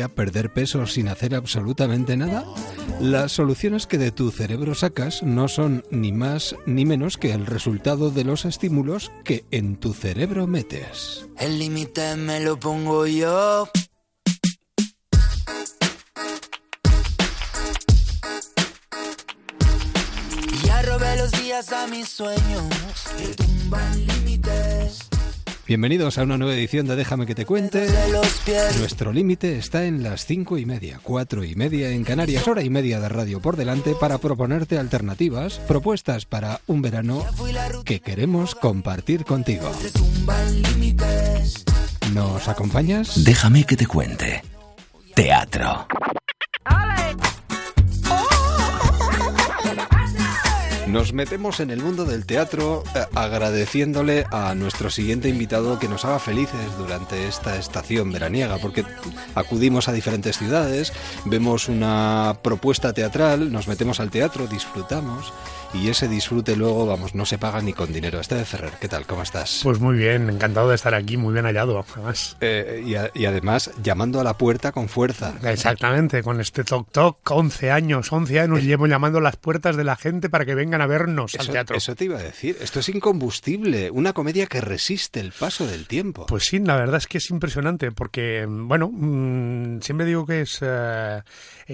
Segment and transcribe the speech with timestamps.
[0.00, 2.46] ¿Te gustaría perder peso sin hacer absolutamente nada?
[3.00, 7.44] Las soluciones que de tu cerebro sacas no son ni más ni menos que el
[7.44, 11.26] resultado de los estímulos que en tu cerebro metes.
[11.38, 13.68] El límite me lo pongo yo.
[20.64, 22.64] Ya robé los días a mis sueños.
[23.18, 25.09] Retumban límites.
[25.70, 27.86] Bienvenidos a una nueva edición de Déjame que te cuente.
[28.80, 32.68] Nuestro límite está en las cinco y media, cuatro y media en Canarias, hora y
[32.68, 37.24] media de radio por delante para proponerte alternativas, propuestas para un verano
[37.84, 39.70] que queremos compartir contigo.
[42.14, 43.22] ¿Nos acompañas?
[43.22, 44.42] Déjame que te cuente.
[45.14, 45.86] Teatro.
[50.90, 56.04] Nos metemos en el mundo del teatro eh, agradeciéndole a nuestro siguiente invitado que nos
[56.04, 58.84] haga felices durante esta estación veraniega, porque
[59.36, 60.92] acudimos a diferentes ciudades,
[61.26, 65.32] vemos una propuesta teatral, nos metemos al teatro, disfrutamos
[65.72, 68.18] y ese disfrute luego, vamos, no se paga ni con dinero.
[68.20, 69.06] Este de Ferrer, ¿qué tal?
[69.06, 69.60] ¿Cómo estás?
[69.62, 72.36] Pues muy bien, encantado de estar aquí, muy bien hallado, además.
[72.40, 75.34] Eh, y, a- y además llamando a la puerta con fuerza.
[75.44, 79.84] Exactamente, con este Tok Tok, 11 años, 11 años llevo llamando a las puertas de
[79.84, 81.76] la gente para que vengan a vernos al teatro.
[81.76, 85.86] eso te iba a decir, esto es incombustible, una comedia que resiste el paso del
[85.86, 86.26] tiempo.
[86.26, 90.58] Pues sí, la verdad es que es impresionante porque, bueno, mm, siempre digo que es,
[90.62, 91.22] eh,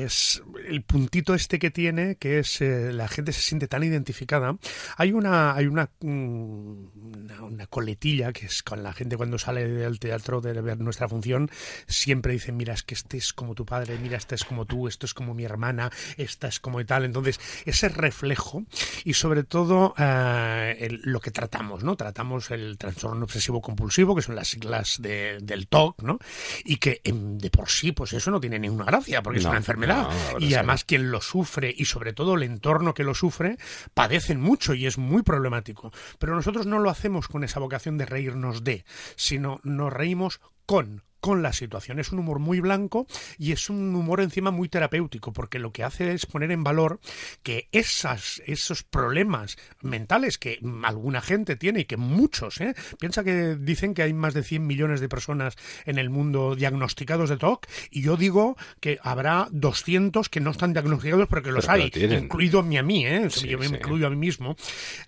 [0.05, 4.57] es el puntito este que tiene, que es eh, la gente se siente tan identificada.
[4.96, 6.84] Hay una, hay una, mm,
[7.14, 11.08] una, una coletilla que es con la gente cuando sale del teatro de ver nuestra
[11.08, 11.51] función,
[11.86, 14.89] siempre dicen, mira, es que este es como tu padre, mira, este es como tú,
[14.89, 17.05] esto es como mi hermana, esta es como y tal.
[17.05, 18.64] Entonces, ese reflejo
[19.05, 21.96] y sobre todo eh, el- lo que tratamos, ¿no?
[21.96, 26.18] Tratamos el trastorno obsesivo compulsivo, que son las siglas de- del TOC, ¿no?
[26.64, 29.58] Y que em, de por sí, pues eso no tiene ninguna gracia, porque es una
[29.58, 29.86] enfermedad.
[29.86, 33.58] Verdad es y además quien lo sufre y sobre todo el entorno que lo sufre,
[33.95, 35.92] padecen mucho y es muy problemático.
[36.19, 38.85] Pero nosotros no lo hacemos con esa vocación de reírnos de,
[39.17, 41.98] sino nos reímos con con la situación.
[41.98, 45.83] Es un humor muy blanco y es un humor encima muy terapéutico, porque lo que
[45.83, 47.01] hace es poner en valor
[47.42, 52.77] que esas, esos problemas mentales que alguna gente tiene y que muchos, ¿eh?
[53.01, 57.29] piensa que dicen que hay más de 100 millones de personas en el mundo diagnosticados
[57.29, 61.67] de TOC y yo digo que habrá 200 que no están diagnosticados pero que los
[61.67, 62.23] Pero lo hay, tienen.
[62.27, 63.29] incluido a mí, a mí, ¿eh?
[63.31, 63.75] Sí, yo me sí.
[63.75, 64.55] incluyo a mí mismo.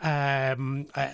[0.02, 0.56] Eh,
[0.96, 1.12] eh,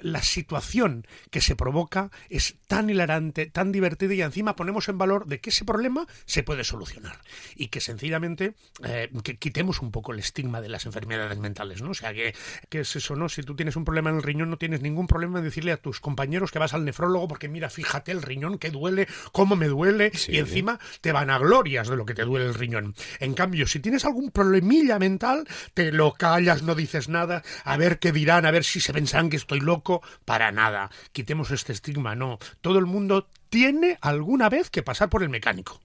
[0.00, 5.26] la situación que se provoca es tan hilarante, tan divertida y encima ponemos en valor
[5.26, 7.20] de que ese problema se puede solucionar
[7.54, 11.90] y que sencillamente eh, que quitemos un poco el estigma de las enfermedades mentales, ¿no?
[11.90, 12.34] O sea, que,
[12.68, 13.28] que es eso, ¿no?
[13.28, 15.76] Si tú tienes un problema en el riñón, no tienes ningún problema en decirle a
[15.76, 19.68] tus compañeros que vas al nefrólogo porque mira, fíjate el riñón que duele, cómo me
[19.68, 20.32] duele Sí.
[20.32, 22.96] y encima te van a glorias de lo que te duele el riñón.
[23.20, 28.00] En cambio, si tienes algún problemilla mental, te lo callas, no dices nada, a ver
[28.00, 30.90] qué dirán, a ver si se pensan que estoy loco, para nada.
[31.12, 32.40] Quitemos este estigma, no.
[32.62, 35.80] Todo el mundo tiene alguna vez que pasar por el mecánico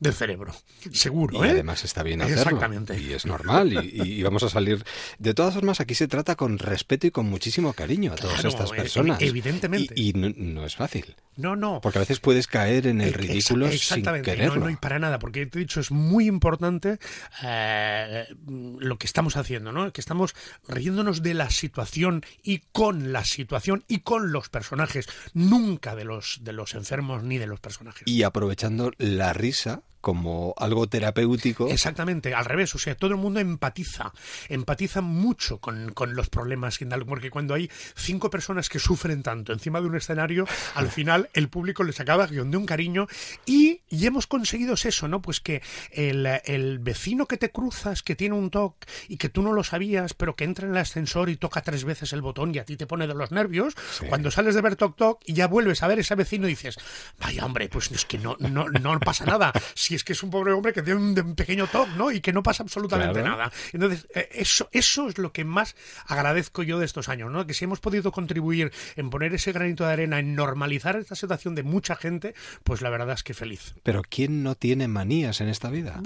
[0.00, 0.54] del cerebro,
[0.92, 1.50] seguro, Y ¿eh?
[1.52, 2.42] además está bien hacerlo.
[2.42, 3.00] Exactamente.
[3.00, 3.72] Y es normal.
[3.84, 4.84] Y, y vamos a salir.
[5.18, 8.48] De todas formas, aquí se trata con respeto y con muchísimo cariño a todas Claro,
[8.48, 9.20] estas evi- personas.
[9.22, 9.94] evidentemente.
[9.96, 11.14] Y, y no, no es fácil.
[11.36, 11.80] No, no.
[11.80, 14.54] Porque a veces puedes caer en el ridículo sin exactamente, quererlo.
[14.56, 16.98] No, no, y para nada, porque te he dicho, es muy importante
[17.42, 19.92] eh, lo que estamos haciendo, ¿no?
[19.92, 20.34] Que estamos
[20.68, 26.38] riéndonos de la situación y con la situación y con los personajes, nunca de los,
[26.42, 28.02] de los enfermos ni de los personajes.
[28.06, 31.66] Y aprovechando la risa como algo terapéutico.
[31.68, 34.12] Exactamente, al revés, o sea, todo el mundo empatiza,
[34.50, 39.80] empatiza mucho con, con los problemas, porque cuando hay cinco personas que sufren tanto encima
[39.80, 43.06] de un escenario, al final el público les acaba de un cariño
[43.46, 45.22] y, y hemos conseguido eso, ¿no?
[45.22, 45.62] Pues que
[45.92, 48.76] el, el vecino que te cruzas, que tiene un TOC
[49.08, 51.84] y que tú no lo sabías, pero que entra en el ascensor y toca tres
[51.84, 54.04] veces el botón y a ti te pone de los nervios, Sí.
[54.06, 56.76] cuando sales de ver Toc Toc y ya vuelves a ver ese vecino y dices,
[57.18, 59.52] vaya hombre, pues es que no, no, no pasa nada.
[59.74, 62.10] Si si es que es un pobre hombre que tiene un, pequeño top, ¿no?
[62.10, 63.52] Y que no pasa absolutamente nada.
[63.72, 65.76] Entonces, eh, eso, eso es lo que más
[66.06, 67.46] agradezco yo de estos años, ¿no?
[67.46, 71.54] Que si hemos podido contribuir en poner ese granito de arena, en normalizar esta situación
[71.54, 73.74] de mucha gente, pues la verdad es que feliz.
[73.82, 76.00] Pero ¿quién no tiene manías en esta vida?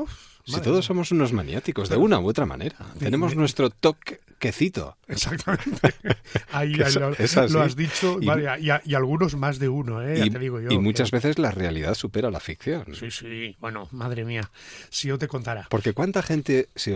[0.45, 2.77] si todos somos unos maniáticos, de una u otra manera.
[2.99, 4.97] Tenemos nuestro toquecito.
[5.07, 5.95] Exactamente.
[6.53, 8.19] Ahí, lo, has dicho.
[8.21, 10.25] Y, algunos más de uno, ¿eh?
[10.27, 12.95] Y, te digo yo, y muchas veces la realidad supera la ficción.
[12.95, 13.57] Sí, sí.
[13.61, 14.51] Bueno, madre mía.
[14.91, 15.67] Si yo te contara.
[15.71, 16.69] Porque cuánta gente...
[16.75, 16.93] Si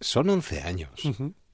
[0.00, 0.90] son 11 años.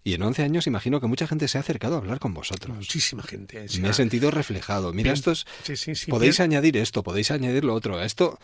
[0.05, 2.77] Y en 11 años imagino que mucha gente se ha acercado a hablar con vosotros.
[2.77, 3.67] Muchísima gente.
[3.81, 4.93] Me he sentido reflejado.
[4.93, 5.33] Mira, esto
[6.09, 8.01] podéis añadir esto, podéis añadir lo otro.
[8.01, 8.39] Esto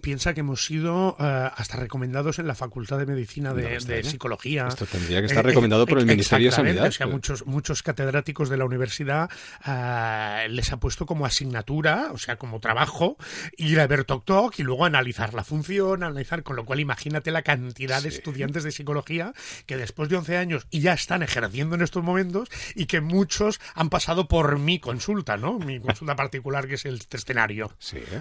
[0.00, 4.66] piensa que hemos sido eh, hasta recomendados en la Facultad de Medicina de, Psicología.
[4.68, 6.86] Esto tendría que estar eh, recomendado por el Ministerio de Sanidad.
[6.86, 9.30] O sea, muchos, muchos catedráticos de la universidad
[9.66, 13.16] eh, les ha puesto como asignatura, o sea, como trabajo,
[13.56, 17.30] ir a ver Tok Tok y luego analizar la función, analizar, con lo cual imagínate
[17.30, 19.32] la cantidad de estudiantes de psicología
[19.66, 23.90] que después de 11 años ya están ejerciendo en estos momentos y que muchos han
[23.90, 25.58] pasado por mi consulta, ¿no?
[25.58, 27.72] Mi consulta particular que es el escenario.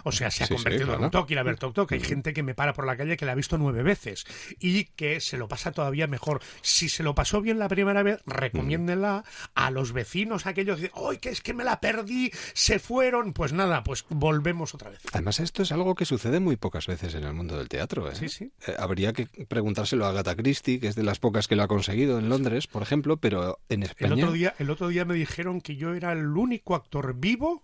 [0.04, 2.44] o sea, se ha convertido en un TOC ir a ver que hay gente que
[2.44, 4.26] me para por la calle que la ha visto nueve veces
[4.60, 6.42] y que se lo pasa todavía mejor.
[6.62, 9.24] Si se lo pasó bien la primera vez, recomiéndenla
[9.54, 12.32] a los vecinos, a aquellos que ¡ay, que es que me la perdí!
[12.54, 13.34] Se fueron.
[13.34, 15.00] Pues nada, pues volvemos otra vez.
[15.12, 18.10] Además, esto es algo que sucede muy pocas veces en el mundo del teatro.
[18.10, 18.16] ¿eh?
[18.16, 18.52] Sí, sí.
[18.68, 21.68] Eh, habría que preguntárselo a Agatha Christie, que es de las pocas que lo ha
[21.68, 24.14] conseguido en Londres, por ejemplo, pero en España.
[24.14, 27.64] El otro día, el otro día me dijeron que yo era el único actor vivo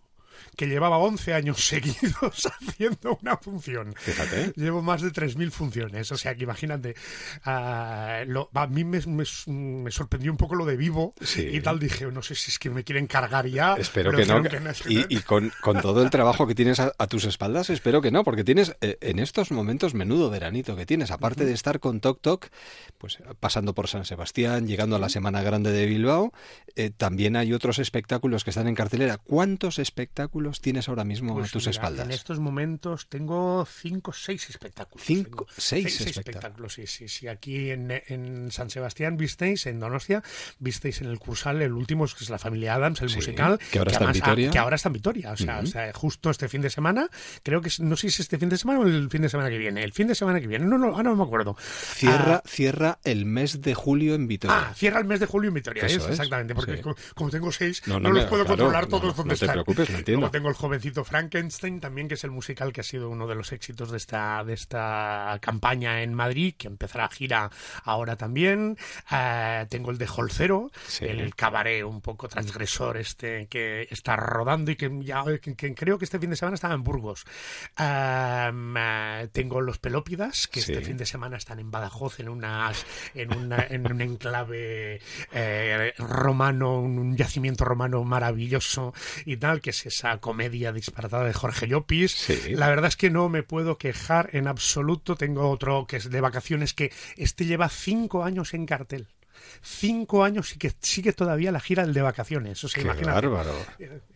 [0.56, 3.94] que llevaba 11 años seguidos haciendo una función.
[3.98, 4.54] Fíjate.
[4.56, 6.96] Llevo más de 3.000 funciones, o sea que imagínate.
[7.44, 8.24] Ah,
[8.54, 9.02] a mí me,
[9.92, 11.80] sorprendió un poco lo de vivo y tal.
[11.80, 13.76] Dije, no sé si es que me quieren cargar ya.
[13.76, 14.42] Espero que no.
[14.88, 15.52] y, con,
[15.82, 19.20] todo el trabajo que tienes a, tus espaldas, espero que no, porque tienes eh, en
[19.20, 22.48] estos momentos menudo veranito que tienes, aparte de estar con Tok Tok,
[22.98, 26.32] pues pasando por San Sebastián, llegando a la Semana Grande de Bilbao,
[26.76, 29.18] eh, también hay otros espectáculos que están en cartelera.
[29.18, 30.31] ¿Cuántos espectáculos?
[30.62, 32.06] Tienes ahora mismo a pues tus espaldas?
[32.06, 35.06] En estos momentos tengo cinco, seis espectáculos.
[35.06, 36.74] ¿Cinco, seis, espectáculos?
[36.74, 37.28] Sí, sí, sí.
[37.28, 40.24] Aquí en, San Sebastián visteis, en Donostia,
[40.60, 43.60] visteis en el Cursal el último, que es la familia Adams, el musical.
[43.72, 44.52] Que ahora está en Vitoria.
[44.52, 45.32] que ahora está en Vitoria.
[45.32, 47.10] O sea, justo este fin de semana,
[47.44, 49.50] creo que no sé si es este fin de semana o el fin de semana
[49.50, 49.84] que viene.
[49.84, 51.56] El fin de semana que viene, no, no, no me acuerdo.
[51.60, 54.70] Cierra, ah, cierra el mes de julio en Vitoria.
[54.70, 56.56] Ah, cierra el mes de julio en Vitoria, eso, exactamente.
[56.56, 56.82] Porque
[57.16, 59.56] como, tengo seis, no, los puedo controlar todos donde están.
[59.56, 62.84] No te preocupes, entiendo tengo el jovencito Frankenstein también, que es el musical que ha
[62.84, 67.50] sido uno de los éxitos de esta, de esta campaña en Madrid, que empezará gira
[67.84, 68.78] ahora también.
[69.12, 70.72] Eh, tengo el de Holcero,
[71.02, 76.06] el cabaret un poco transgresor este que está rodando y que ya que, creo que
[76.06, 77.26] este fin de semana estaba en Burgos.
[77.78, 83.36] Eh, tengo los Pelópidas, que este fin de semana están en Badajoz, en, unas, en,
[83.36, 85.00] una, en un enclave
[85.32, 88.94] eh, romano, un yacimiento romano maravilloso
[89.26, 92.28] y tal, que es esa comedia disparatada de Jorge Llopis.
[92.50, 95.16] La verdad es que no me puedo quejar en absoluto.
[95.16, 99.08] Tengo otro que es de vacaciones que este lleva cinco años en cartel
[99.62, 102.64] cinco años y que sigue todavía la gira del de vacaciones.
[102.64, 103.54] O sea, Qué bárbaro.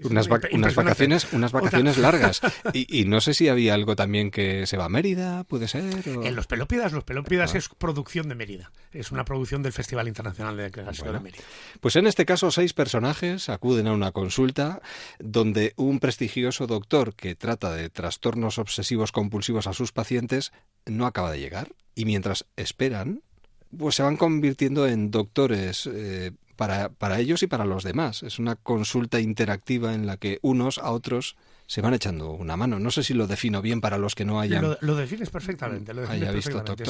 [0.03, 2.41] Unas, vacaciones, unas vacaciones largas.
[2.73, 5.83] Y, no sé si había algo también que se va a Mérida, puede ser.
[6.05, 7.57] En Los Pelópidas, Los Pelópidas ah.
[7.57, 8.71] es producción de Mérida.
[8.91, 11.43] Es una producción del Festival Internacional de Creación de Mérida.
[11.79, 14.81] Pues en este caso, seis personajes acuden a una consulta
[15.19, 20.51] donde un prestigioso doctor que trata de trastornos obsesivos compulsivos a sus pacientes
[20.85, 21.69] no acaba de llegar.
[21.95, 23.21] Y mientras esperan,
[23.77, 28.23] pues se van convirtiendo en doctores eh, para, para ellos y para los demás.
[28.23, 31.35] Es una consulta interactiva en la que unos a otros
[31.67, 32.79] se van echando una mano.
[32.79, 34.77] No sé si lo defino bien para los que no hayan.
[34.79, 35.93] Lo, defines perfectamente.
[35.93, 36.83] Lo defines perfectamente.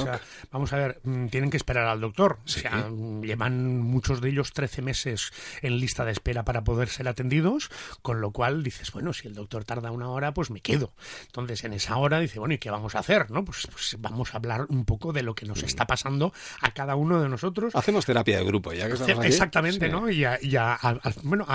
[0.52, 2.40] vamos a ver, mm, tienen que esperar al doctor.
[2.46, 6.90] O sea, mm, llevan muchos de ellos 13 meses en lista de espera para poder
[6.90, 7.70] ser atendidos,
[8.02, 10.94] con lo cual dices, bueno, si el doctor tarda una hora, pues me quedo.
[11.28, 13.32] Entonces, en esa hora dice, bueno, ¿y qué vamos a hacer?
[13.32, 13.46] ¿No?
[13.46, 16.96] Pues, pues vamos a hablar un poco de lo que nos está pasando a cada
[16.96, 17.76] uno de nosotros.
[17.76, 19.28] Hacemos terapia de grupo, ya que estamos aquí.
[19.28, 20.10] Exactamente, ¿no?
[20.10, 20.80] Y, ya,
[21.24, 21.46] bueno,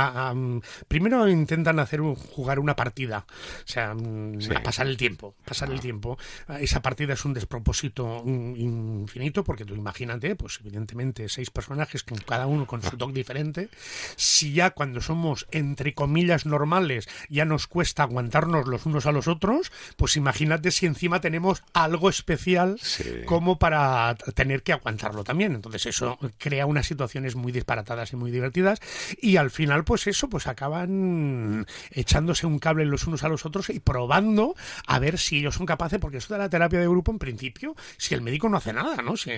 [0.88, 5.80] primero intentan hacer jugar una partida o sea, mm, a pasar el tiempo, pasar el
[5.80, 6.18] tiempo.
[6.60, 12.46] Esa partida es un despropósito infinito, porque tú imagínate, pues evidentemente seis personajes, con cada
[12.46, 13.68] uno con su toque diferente.
[14.16, 19.28] Si ya cuando somos, entre comillas, normales, ya nos cuesta aguantarnos los unos a los
[19.28, 22.78] otros, pues imagínate si encima tenemos algo especial
[23.26, 25.54] como para tener que aguantarlo también.
[25.54, 28.80] Entonces eso crea unas situaciones muy disparatadas y muy divertidas
[29.20, 33.28] y al final pues eso pues acaban echándose un cable en los los unos a
[33.28, 34.54] los otros y probando
[34.86, 37.74] a ver si ellos son capaces, porque eso de la terapia de grupo, en principio,
[37.96, 39.16] si el médico no hace nada, ¿no?
[39.16, 39.30] Si,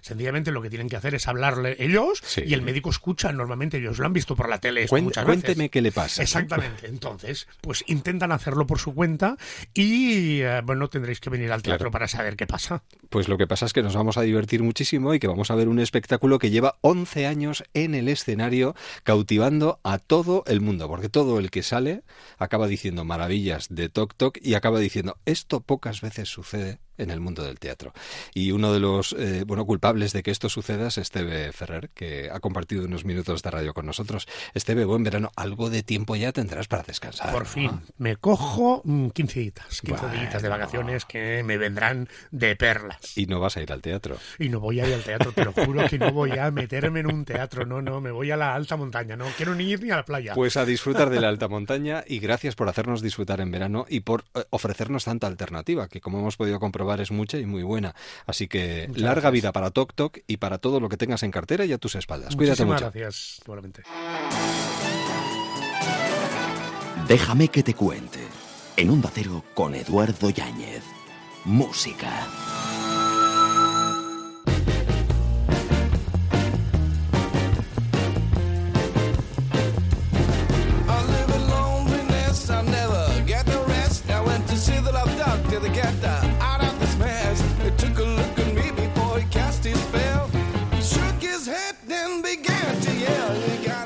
[0.00, 3.98] sencillamente lo que tienen que hacer es hablarle ellos y el médico escucha, normalmente ellos
[3.98, 5.42] lo han visto por la tele muchas veces.
[5.42, 6.22] Cuénteme qué le pasa.
[6.22, 6.86] Exactamente.
[6.86, 9.36] Entonces, pues intentan hacerlo por su cuenta
[9.74, 12.82] y, eh, bueno, tendréis que venir al teatro para saber qué pasa.
[13.08, 15.54] Pues lo que pasa es que nos vamos a divertir muchísimo y que vamos a
[15.54, 20.88] ver un espectáculo que lleva 11 años en el escenario, cautivando a todo el mundo,
[20.88, 22.02] porque todo el que sale
[22.38, 27.20] acaba diciendo maravillas de Tok Tok y acaba diciendo esto pocas veces sucede en el
[27.20, 27.92] mundo del teatro.
[28.34, 32.30] Y uno de los eh, bueno culpables de que esto suceda es Esteve Ferrer, que
[32.30, 34.26] ha compartido unos minutos de radio con nosotros.
[34.54, 35.30] Esteve, buen verano.
[35.36, 37.32] Algo de tiempo ya tendrás para descansar.
[37.32, 37.80] Por fin.
[37.98, 43.16] Me cojo 15 días, 15 días de vacaciones que me vendrán de perlas.
[43.16, 44.16] Y no vas a ir al teatro.
[44.38, 47.00] Y no voy a ir al teatro, te lo juro que no voy a meterme
[47.00, 47.66] en un teatro.
[47.66, 49.16] No, no, me voy a la alta montaña.
[49.16, 50.34] No quiero ni ir ni a la playa.
[50.34, 54.00] Pues a disfrutar de la alta montaña y gracias por hacernos disfrutar en verano y
[54.00, 57.94] por eh, ofrecernos tanta alternativa, que como hemos podido comprobar es mucha y muy buena.
[58.26, 61.64] Así que larga vida para Tok Tok y para todo lo que tengas en cartera
[61.64, 62.36] y a tus espaldas.
[62.36, 62.80] Cuídate mucho.
[62.80, 63.82] gracias, igualmente.
[67.08, 68.20] Déjame que te cuente.
[68.76, 70.82] En un Cero con Eduardo Yáñez.
[71.44, 72.26] Música.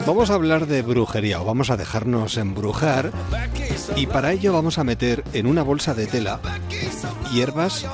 [0.06, 3.10] Vamos a hablar de brujería o vamos a dejarnos embrujar
[3.96, 6.40] y para ello vamos a meter en una bolsa de tela
[7.32, 7.84] hierbas,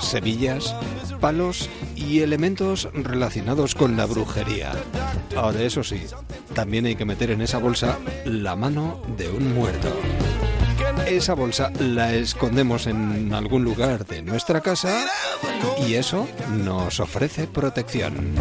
[0.00, 0.74] semillas,
[1.20, 4.72] palos y elementos relacionados con la brujería.
[5.36, 6.02] Ahora, eso sí,
[6.54, 9.92] también hay que meter en esa bolsa la mano de un muerto.
[11.06, 15.06] Esa bolsa la escondemos en algún lugar de nuestra casa
[15.86, 16.26] y eso
[16.64, 18.34] nos ofrece protección.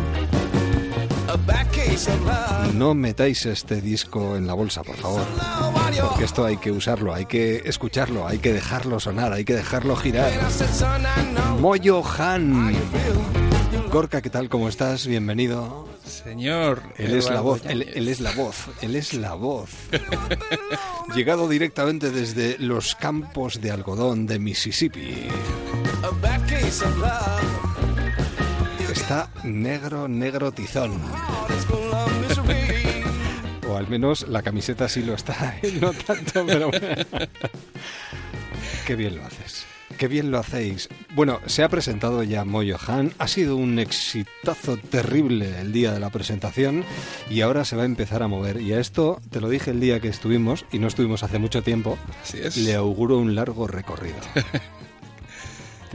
[2.74, 5.26] No metáis este disco en la bolsa, por favor.
[6.08, 9.96] Porque esto hay que usarlo, hay que escucharlo, hay que dejarlo sonar, hay que dejarlo
[9.96, 10.32] girar.
[11.60, 12.74] Moyo Han.
[13.92, 14.50] Gorka, ¿qué tal?
[14.50, 15.08] ¿Cómo estás?
[15.08, 15.88] Bienvenido.
[16.06, 16.82] Señor.
[16.98, 19.70] Él es la voz, él, él, es la voz, él es la voz.
[21.16, 25.28] Llegado directamente desde los campos de algodón de Mississippi
[29.10, 30.92] está negro, negro tizón.
[33.68, 36.70] o al menos la camiseta sí lo está, no tanto, pero
[38.86, 39.66] Qué bien lo haces.
[39.98, 40.90] Qué bien lo hacéis.
[41.16, 43.12] Bueno, se ha presentado ya Moyo Han.
[43.18, 46.86] Ha sido un exitazo terrible el día de la presentación
[47.32, 48.62] y ahora se va a empezar a mover.
[48.62, 51.64] Y a esto, te lo dije el día que estuvimos, y no estuvimos hace mucho
[51.64, 51.98] tiempo,
[52.58, 54.20] le auguro un largo recorrido.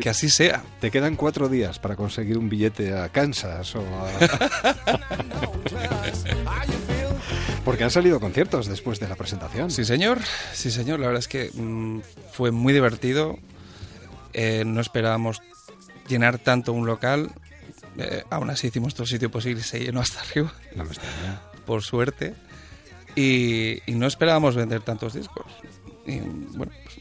[0.00, 0.62] Que así sea.
[0.80, 4.08] Te quedan cuatro días para conseguir un billete a Kansas o a...
[7.64, 9.70] Porque han salido conciertos después de la presentación.
[9.70, 10.18] Sí, señor.
[10.52, 11.00] Sí, señor.
[11.00, 12.00] La verdad es que mm,
[12.32, 13.38] fue muy divertido.
[14.34, 15.40] Eh, no esperábamos
[16.08, 17.30] llenar tanto un local.
[17.96, 20.52] Eh, aún así hicimos todo el sitio posible y se llenó hasta arriba.
[20.74, 21.40] No me extraña.
[21.64, 22.34] Por suerte.
[23.14, 25.46] Y, y, no esperábamos vender tantos discos.
[26.04, 26.98] Y bueno, pues,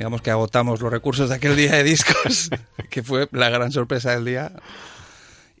[0.00, 2.48] digamos que agotamos los recursos de aquel día de discos,
[2.88, 4.50] que fue la gran sorpresa del día.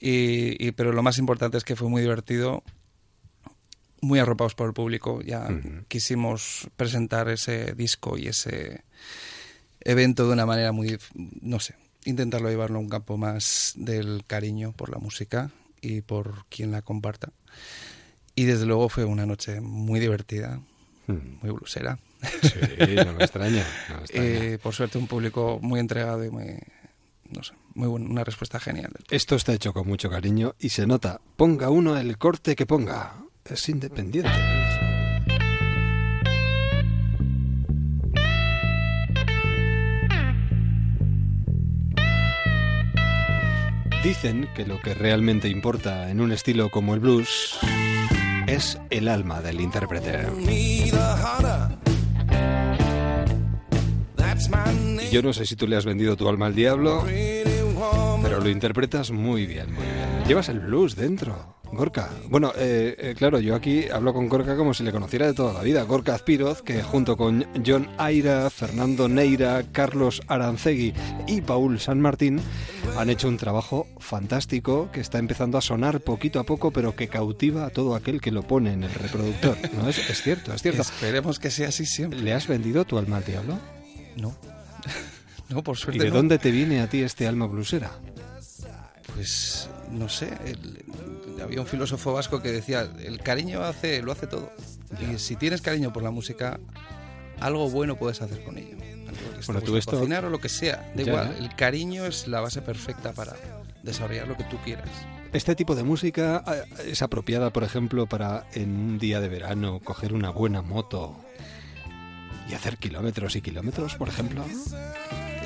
[0.00, 2.62] Y, pero lo más importante es que fue muy divertido,
[4.00, 5.20] muy arropados por el público.
[5.20, 5.46] Ya
[5.88, 8.82] quisimos presentar ese disco y ese
[9.80, 10.96] evento de una manera muy,
[11.42, 11.74] no sé,
[12.06, 15.50] intentarlo llevarlo a un campo más del cariño por la música
[15.82, 17.28] y por quien la comparta.
[18.34, 20.62] Y desde luego fue una noche muy divertida,
[21.06, 21.98] muy blusera.
[22.42, 23.64] Sí, no me extraña.
[24.10, 26.58] Eh, por suerte, un público muy entregado y muy.
[27.30, 28.92] No sé, muy una respuesta genial.
[29.10, 31.20] Esto está hecho con mucho cariño y se nota.
[31.36, 33.14] Ponga uno el corte que ponga.
[33.44, 34.30] Es independiente.
[44.02, 47.58] Dicen que lo que realmente importa en un estilo como el blues
[48.46, 50.26] es el alma del intérprete.
[55.10, 57.04] Yo no sé si tú le has vendido tu alma al diablo,
[58.22, 60.24] pero lo interpretas muy bien, muy bien.
[60.26, 61.60] Llevas el blues dentro.
[61.72, 62.10] Gorka.
[62.28, 65.52] Bueno, eh, eh, claro, yo aquí hablo con Gorka como si le conociera de toda
[65.52, 65.82] la vida.
[65.84, 70.92] Gorka Azpiroz, que junto con John Aira, Fernando Neira, Carlos Arancegui
[71.28, 72.40] y Paul San Martín
[72.98, 77.08] han hecho un trabajo fantástico que está empezando a sonar poquito a poco, pero que
[77.08, 79.56] cautiva a todo aquel que lo pone en el reproductor.
[79.80, 79.88] ¿no?
[79.88, 80.82] Es, es cierto, es cierto.
[80.82, 82.20] Esperemos que sea así siempre.
[82.20, 83.58] ¿Le has vendido tu alma al diablo?
[84.20, 84.34] No.
[85.48, 86.02] no, por ¿Y suerte.
[86.04, 86.16] de no.
[86.16, 87.90] dónde te viene a ti este alma blusera?
[89.14, 90.30] Pues no sé.
[90.44, 90.84] el-
[91.42, 94.52] había un filósofo vasco que decía: el cariño hace, lo hace todo.
[95.12, 96.60] Y si tienes cariño por la música,
[97.40, 98.76] algo bueno puedes hacer con ello.
[99.08, 100.92] Algo que Bueno, tú esto- cocinar o lo que sea.
[100.94, 101.36] Da Ya, igual.
[101.38, 103.34] El cariño es la base perfecta para
[103.82, 104.88] desarrollar lo que tú quieras.
[105.32, 109.80] Este tipo de música eh, es apropiada, por ejemplo, para en un día de verano
[109.82, 111.16] coger una buena moto
[112.48, 114.44] y hacer kilómetros y kilómetros, por ejemplo.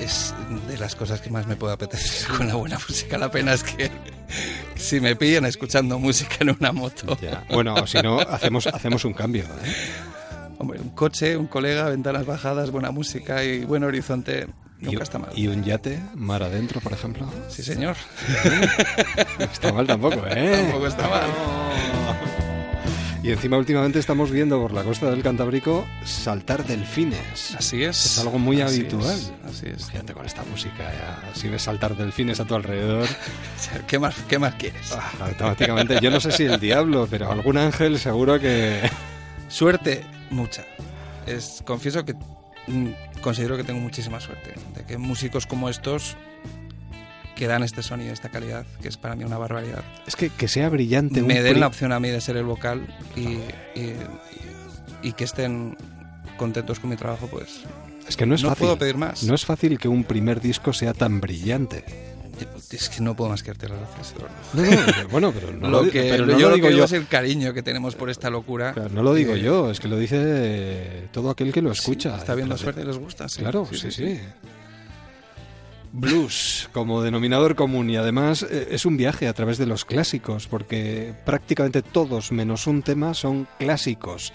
[0.01, 0.35] es
[0.69, 3.19] de las cosas que más me puede apetecer con la buena música.
[3.19, 3.91] La pena es que
[4.77, 7.45] si me pillan escuchando música en una moto, Ya.
[7.51, 9.45] Bueno, si no, hacemos, hacemos un cambio.
[9.45, 9.75] ¿eh?
[10.59, 14.47] hombre, un coche, un colega, ventanas bajadas, buena música y buen horizonte,
[14.81, 15.31] Y, nunca está mal.
[15.35, 17.31] y un yate, mar adentro, por ejemplo.
[17.49, 17.97] Sí, señor.
[19.39, 20.63] No está mal tampoco, ¿eh?
[20.63, 22.44] Tampoco está mal.
[23.25, 27.55] Y encima últimamente estamos viendo por la costa del Cantábrico saltar delfines.
[27.57, 28.05] Así es.
[28.05, 29.17] Es algo muy Así habitual.
[29.17, 29.87] es, Así es.
[29.87, 33.09] Fíjate con esta música, ya, si ves saltar delfines a tu alrededor,
[33.87, 34.93] ¿Qué más, qué más quieres?
[34.93, 38.83] ah, automáticamente, yo no sé si el diablo, pero algún ángel seguro que...
[39.49, 40.67] Suerte, mucha.
[41.27, 42.13] Es, confieso que
[42.67, 42.91] mm,
[43.23, 46.19] considero que tengo muchísima suerte de que músicos como estos
[47.45, 50.49] que dan este sonido, esta calidad, que es para mí una barbaridad, Es que, que
[50.49, 53.21] sea brillante me den la opción a mí de ser el vocal y,
[53.79, 53.93] y-
[55.03, 55.77] y que estén
[56.39, 57.61] contentos con mi trabajo, pues
[58.09, 58.63] Es que no es no fácil.
[58.65, 59.25] puedo pedir más.
[59.25, 61.85] No es fácil que un primer disco sea tan brillante.
[62.73, 64.15] Es que no puedo más que darte las gracias.
[64.55, 64.63] No,
[65.03, 66.85] no, bueno, pero no lo que pero no yo lo digo digo yo.
[66.85, 68.73] es el cariño que tenemos por esta locura.
[68.73, 72.17] Claro, no lo digo Eh, yo, es que lo dice todo aquel que lo escucha.
[72.17, 73.29] Está viendo Pero- suerte y les gusta.
[73.29, 73.43] sí.
[73.43, 74.19] Claro, sí, sí.
[75.97, 80.49] Blues como denominador común y además eh, es un viaje a través de los clásicos
[80.49, 84.33] porque prácticamente todos menos un tema son clásicos.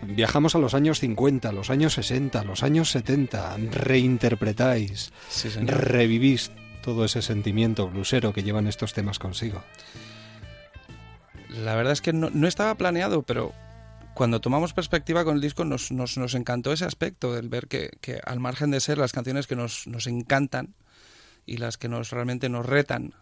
[0.00, 6.50] Viajamos a los años 50, los años 60, los años 70, reinterpretáis, Sí, revivís
[6.82, 9.62] todo ese sentimiento blusero que llevan estos temas consigo.
[11.50, 13.52] La verdad es que no, no estaba planeado, pero
[14.14, 17.90] cuando tomamos perspectiva con el disco nos, nos, nos encantó ese aspecto, el ver que,
[18.00, 20.74] que al margen de ser las canciones que nos, nos encantan
[21.46, 23.14] y las que nos realmente nos retan,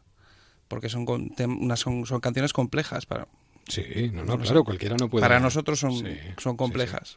[0.68, 3.26] porque son, con- unas, son, son canciones complejas para,
[3.68, 5.22] Sí, no, no, claro, cualquiera no puede.
[5.22, 6.04] para nosotros son, Sí,
[6.38, 7.16] son sí, complejas.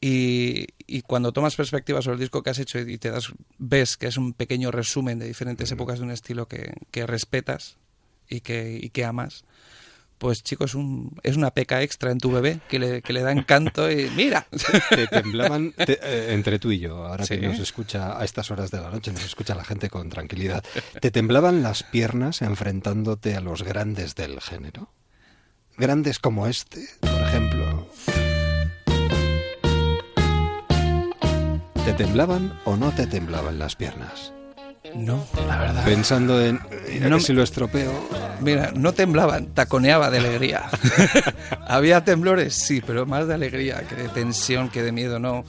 [0.00, 3.96] Y, y cuando tomas perspectiva sobre el disco que has hecho y te das ves
[3.96, 7.76] que es un pequeño resumen de diferentes épocas de un estilo que, que respetas
[8.28, 9.44] y que, y que amas,
[10.22, 13.22] pues chicos, es, un, es una peca extra en tu bebé que le, que le
[13.22, 14.46] da encanto y mira.
[14.88, 17.40] Te temblaban te- eh, entre tú y yo, ahora Sí.
[17.40, 20.62] que nos escucha a estas horas de la noche, nos escucha la gente con tranquilidad.
[21.00, 24.92] ¿Te temblaban las piernas enfrentándote a los grandes del género?
[25.76, 27.88] Grandes como este, por ejemplo.
[31.84, 34.32] ¿Te temblaban o no te temblaban las piernas?
[34.94, 35.84] No, la verdad.
[35.84, 37.92] Pensando en mira No- que si lo estropeo.
[38.40, 40.64] Mira, no temblaban, taconeaba de alegría.
[41.68, 45.44] Había temblores, sí, pero más de alegría que de tensión, que de miedo, no.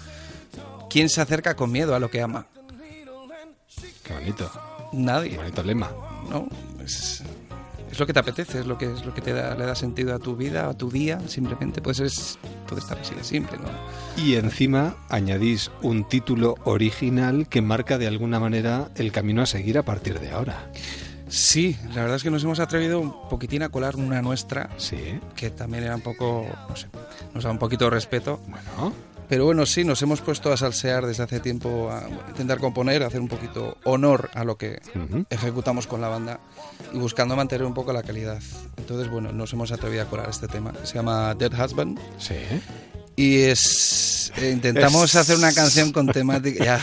[0.89, 2.45] ¿Quién se acerca con miedo a lo que ama?
[4.03, 4.51] Qué bonito,
[4.91, 5.37] qué Nadie.
[5.37, 5.89] bonito lema.
[6.29, 6.47] ¿no?
[6.83, 7.23] Es,
[7.93, 9.75] es lo que te apetece, es lo que, es lo que te da, le da
[9.75, 11.79] sentido a tu vida, a tu día, simplemente.
[11.81, 13.69] Pues es, puede estar así de simple, ¿no?
[14.21, 19.77] Y encima añadís un título original que marca de alguna manera el camino a seguir
[19.77, 20.71] a partir de ahora.
[21.27, 25.19] Sí, la verdad es que nos hemos atrevido un poquitín a colar una nuestra, Sí,
[25.35, 26.87] que también era un poco, no sé,
[27.33, 28.39] nos da un poquito de respeto.
[28.47, 28.93] bueno.
[29.33, 33.07] Pero bueno, sí, nos hemos puesto a salsear desde hace tiempo, a intentar componer, a
[33.07, 35.25] hacer un poquito honor a lo que Ujú.
[35.27, 36.39] ejecutamos con la banda
[36.93, 38.39] y buscando mantener un poco la calidad.
[38.77, 41.97] Entonces, bueno, nos hemos atrevido a colar este tema, se llama Dead Husband.
[42.19, 42.35] Sí.
[43.15, 44.31] Y es.
[44.37, 46.63] eh, intentamos Es- hacer una canción con temática.
[46.63, 46.79] ya.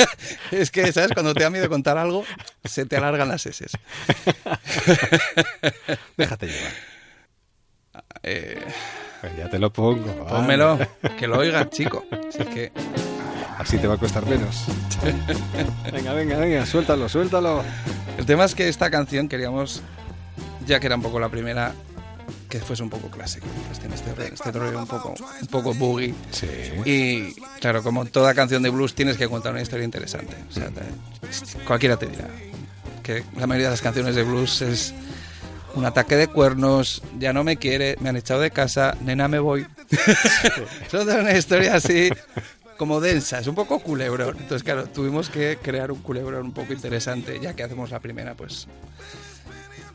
[0.50, 1.12] es que, ¿sabes?
[1.14, 2.24] Cuando te da miedo contar algo,
[2.64, 3.66] se te alargan las S.
[6.16, 6.72] Déjate llevar.
[8.24, 8.60] Eh,
[9.36, 10.06] ya te lo pongo.
[10.06, 10.30] vale.
[10.30, 10.78] pónmelo,
[11.18, 12.04] que lo oiga, chico.
[12.30, 12.72] Si es que.
[13.58, 14.64] Así te va a costar menos.
[15.92, 17.62] venga, venga, venga, suéltalo, suéltalo.
[18.18, 19.80] El tema es que esta canción queríamos,
[20.66, 21.72] ya que era un poco la primera,
[22.48, 23.46] que fuese un poco clásico.
[23.68, 26.14] Pues tiene este, este rollo un poco, un poco boogie.
[26.32, 26.46] Sí.
[26.84, 30.34] Y claro, como toda canción de blues tienes que contar una historia interesante.
[30.48, 32.26] O sea, te- cualquiera te dirá
[33.04, 34.94] que la mayoría de las canciones de blues es
[35.74, 39.38] un ataque de cuernos, ya no me quiere, me han echado de casa, nena me
[39.38, 39.66] voy.
[40.90, 42.10] Son una historia así
[42.76, 44.36] como densa, es un poco culebrón.
[44.38, 48.34] Entonces, claro, tuvimos que crear un culebrón un poco interesante, ya que hacemos la primera,
[48.34, 48.66] pues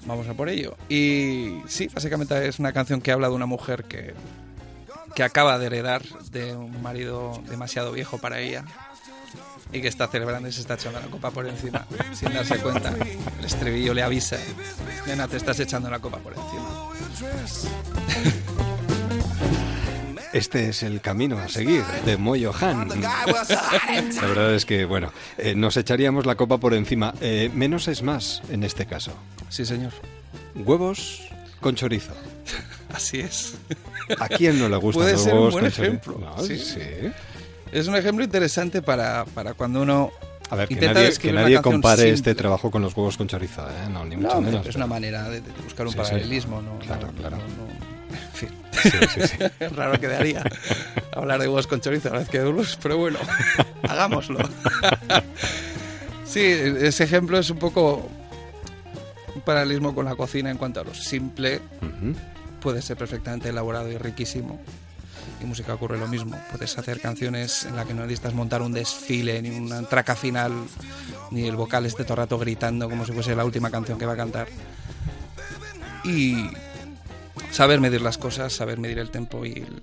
[0.06, 0.76] vamos a por ello.
[0.90, 4.14] Y sí, básicamente es una canción que habla de una mujer que,
[5.16, 8.66] que acaba de heredar de un marido demasiado viejo para ella
[9.72, 12.94] y que está celebrando y se está echando la copa por encima sin darse cuenta.
[13.40, 14.38] El estribillo le avisa,
[15.06, 16.90] nena, te estás echando la copa por encima.
[20.32, 22.88] Este es el camino a seguir de Moyo Han.
[23.02, 27.16] La verdad es que, bueno, eh, nos echaríamos la copa por encima.
[27.20, 29.12] Eh, menos es más en este caso.
[29.50, 29.92] Sí, señor.
[30.54, 31.28] Huevos
[31.62, 32.14] con chorizo.
[32.94, 33.56] Así es.
[34.20, 35.84] ¿A quién no le gustan Puede los ser un huevos buen con chorizo?
[35.94, 36.60] ejemplo, No, sí.
[36.60, 36.80] sí.
[37.72, 40.12] Es un ejemplo interesante para, para cuando uno
[40.50, 42.14] A ver, que intenta nadie, que nadie compare simple.
[42.14, 43.90] este trabajo con los huevos con chorizo, ¿eh?
[43.92, 44.66] No, ni mucho No, menos.
[44.68, 46.04] es una manera de, de buscar un Sí, sí.
[46.04, 46.80] paralelismo, ¿no?
[46.80, 47.38] Claro, No, claro.
[47.38, 47.70] no.
[48.16, 49.66] En fin, Sí, sí, sí.
[49.76, 50.44] raro quedaría
[51.16, 53.20] hablar de huevos con chorizo a la vez que de huevos, pero bueno,
[53.88, 54.40] hagámoslo.
[56.26, 58.08] Sí, ese ejemplo es un poco
[59.34, 61.60] un paralelismo con la cocina en cuanto a lo simple,
[62.62, 64.60] puede ser perfectamente elaborado y riquísimo.
[65.42, 66.38] Y música ocurre lo mismo.
[66.52, 70.54] Puedes hacer canciones en las que no necesitas montar un desfile, ni una traca final,
[71.32, 74.06] ni el vocal esté todo el rato gritando como si fuese la última canción que
[74.06, 74.48] va a cantar.
[76.04, 76.50] Y
[77.52, 79.82] saber medir las cosas, saber medir el tempo y el,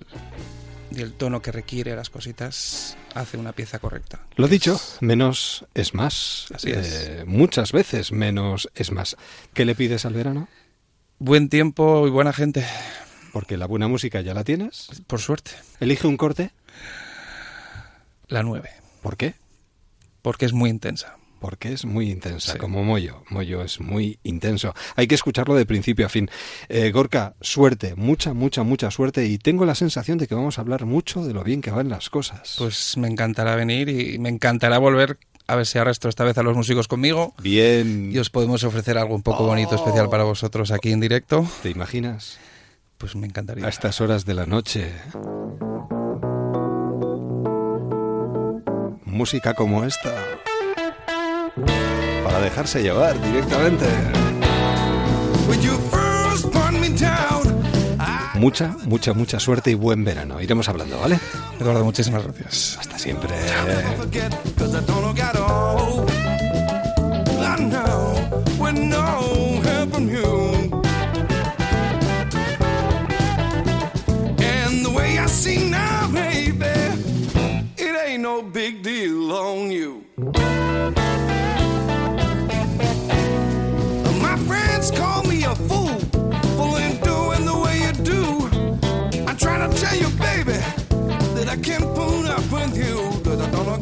[0.91, 4.19] y el tono que requiere las cositas hace una pieza correcta.
[4.35, 6.47] Lo dicho, menos es más.
[6.53, 7.07] Así es.
[7.07, 9.15] Eh, muchas veces menos es más.
[9.53, 10.47] ¿Qué le pides al verano?
[11.19, 12.65] Buen tiempo y buena gente,
[13.33, 14.89] Porque la buena música ya la tienes.
[15.07, 15.51] por suerte.
[15.79, 16.51] Elige un corte.
[18.27, 18.69] La 9,
[19.01, 19.35] ¿Por qué?
[20.21, 21.15] porque es muy intensa.
[21.39, 22.57] Porque es muy intensa, Sí.
[22.57, 23.23] como Moyo.
[23.29, 24.73] Moyo es muy intenso.
[24.95, 26.29] Hay que escucharlo de principio a fin.
[26.67, 29.25] Eh, Gorka, suerte, mucha, mucha, mucha suerte.
[29.27, 31.89] Y tengo la sensación de que vamos a hablar mucho de lo bien que van
[31.89, 32.55] las cosas.
[32.57, 36.43] Pues me encantará venir y me encantará volver a ver si arrastro esta vez a
[36.43, 38.09] los músicos conmigo bien.
[38.11, 41.47] y os podemos ofrecer algo un poco bonito, especial para vosotros aquí en directo.
[41.61, 42.39] ¿Te imaginas?
[42.97, 43.65] Pues me encantaría.
[43.65, 44.91] A estas horas de la noche.
[49.05, 50.15] Música como esta.
[52.23, 53.85] Para dejarse llevar directamente.
[58.35, 60.39] Mucha, mucha, mucha suerte y buen verano.
[60.39, 61.19] Iremos hablando, ¿vale?
[61.59, 62.77] Eduardo, muchísimas gracias.
[62.79, 63.33] Hasta siempre.
[63.97, 64.33] forget,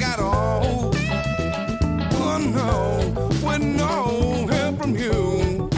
[0.04, 0.92] all.
[2.38, 5.70] No, with no help from you.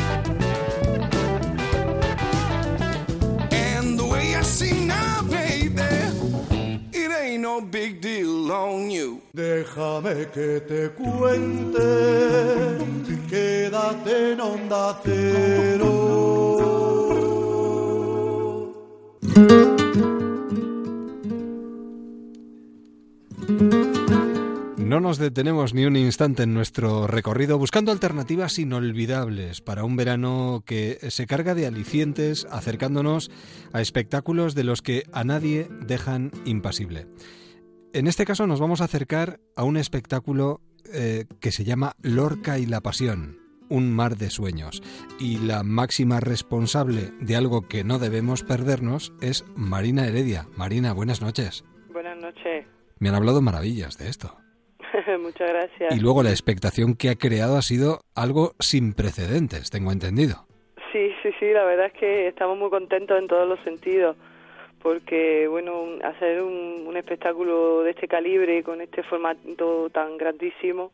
[3.52, 5.82] And the way I sing now, baby,
[6.92, 9.22] it ain't no big deal on you.
[9.34, 12.78] Déjame que te cuente,
[13.30, 16.08] quédate en onda cero.
[24.88, 30.64] No nos detenemos ni un instante en nuestro recorrido buscando alternativas inolvidables para un verano
[30.66, 33.30] que se carga de alicientes acercándonos
[33.74, 37.06] a espectáculos de los que a nadie dejan impasible.
[37.92, 40.62] En este caso nos vamos a acercar a un espectáculo
[40.94, 44.82] eh, que se llama Lorca y la Pasión, un mar de sueños.
[45.20, 50.48] Y la máxima responsable de algo que no debemos perdernos es Marina Heredia.
[50.56, 51.66] Marina, buenas noches.
[51.92, 52.66] Buenas noches.
[53.00, 54.38] Me han hablado maravillas de esto.
[55.20, 55.96] Muchas gracias.
[55.96, 60.46] Y luego la expectación que ha creado ha sido algo sin precedentes, tengo entendido.
[60.92, 64.16] Sí, sí, sí, la verdad es que estamos muy contentos en todos los sentidos,
[64.82, 70.92] porque, bueno, hacer un, un espectáculo de este calibre, con este formato tan grandísimo,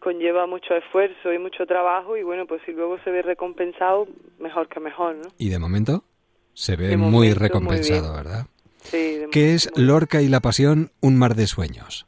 [0.00, 4.06] conlleva mucho esfuerzo y mucho trabajo, y bueno, pues si luego se ve recompensado,
[4.38, 5.28] mejor que mejor, ¿no?
[5.38, 6.04] Y de momento
[6.52, 8.24] se ve De muy momento, muy recompensado, bien.
[8.24, 8.46] ¿verdad?
[8.82, 12.06] Sí, de ¿Qué es momento muy- Lorca y la Pasión, un mar de sueños?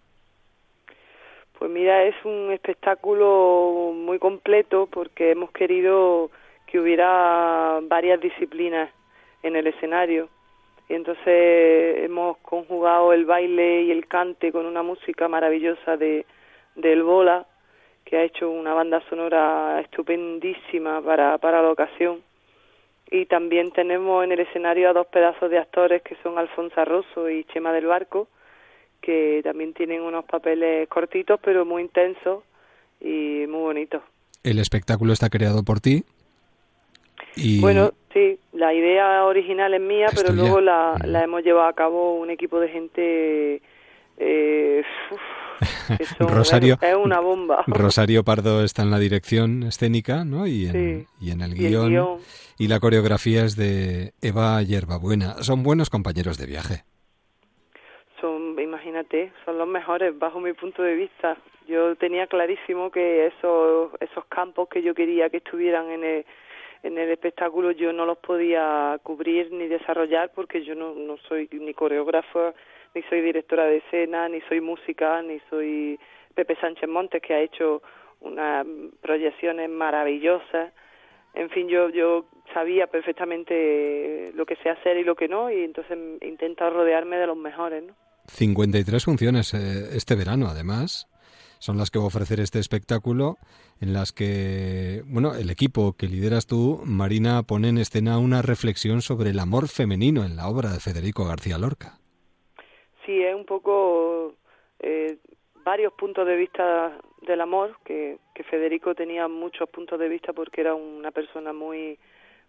[1.59, 6.31] Pues mira, es un espectáculo muy completo porque hemos querido
[6.67, 8.91] que hubiera varias disciplinas
[9.43, 10.29] en el escenario.
[10.89, 16.25] Y entonces hemos conjugado el baile y el cante con una música maravillosa de
[16.77, 17.45] del Bola,
[18.05, 22.23] que ha hecho una banda sonora estupendísima para, para la ocasión.
[23.11, 27.29] Y también tenemos en el escenario a dos pedazos de actores que son Alfonso Rosso
[27.29, 28.29] y Chema del Barco,
[29.09, 32.43] que también tienen unos papeles cortitos pero muy intensos
[33.01, 34.03] y muy bonitos.
[34.43, 36.05] El espectáculo está creado por ti.
[37.37, 41.07] Y Bueno, sí, la idea original es mía, pero luego la, Mm.
[41.07, 43.63] la hemos llevado a cabo un equipo de gente...
[44.19, 45.21] Eh, uf,
[46.21, 47.65] Rosario- es, una bomba.
[47.67, 50.47] Rosario Pardo está en la dirección escénica, ¿no?
[50.47, 51.07] Y en, Sí.
[51.27, 52.19] y en el Y el guion.
[52.59, 55.43] Y la coreografía es de Eva Yerbabuena.
[55.43, 56.85] Son buenos compañeros de viaje.
[58.99, 61.37] Imagínate, son los mejores bajo mi punto de vista.
[61.69, 66.27] Yo tenía clarísimo que esos esos campos que yo quería que estuvieran en el
[66.83, 71.49] en el espectáculo yo no los podía cubrir ni desarrollar porque yo no, no soy
[71.53, 72.55] ni coreógrafa,
[72.93, 75.97] ni soy directora de escena, ni soy música, ni soy
[76.35, 77.83] Pepe Sánchez Montes que ha hecho
[78.21, 78.67] unas
[79.01, 80.73] proyecciones maravillosas.
[81.35, 85.63] En fin, yo yo sabía perfectamente lo que sé hacer y lo que no y
[85.63, 88.08] entonces he intentado rodearme de los mejores, ¿no?
[88.29, 91.09] 53 funciones eh, este verano, además.
[91.61, 93.37] Son las que va a ofrecer este espectáculo,
[93.81, 99.03] en las que, bueno, el equipo que lideras tú, Marina, pone en escena una reflexión
[99.03, 101.99] sobre el amor femenino en la obra de Federico García Lorca.
[103.05, 104.35] Sí, es un poco
[104.79, 105.17] eh,
[105.65, 110.61] varios puntos de vista del amor, que, que Federico tenía muchos puntos de vista porque
[110.61, 111.99] era una persona muy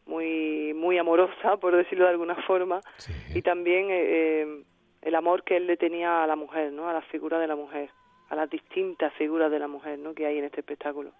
[0.05, 3.13] muy muy amorosa, por decirlo de alguna forma, Sí.
[3.33, 4.03] y también eh,
[4.41, 4.63] eh,
[5.01, 6.89] el amor que él le tenía a la mujer, ¿no?
[6.89, 7.89] A la figura de la mujer,
[8.29, 10.13] a las distintas figuras de la mujer, ¿no?
[10.13, 11.11] Que hay en este espectáculo.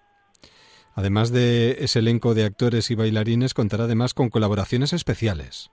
[0.95, 5.71] Además de ese elenco de actores y bailarines, contará además con colaboraciones especiales.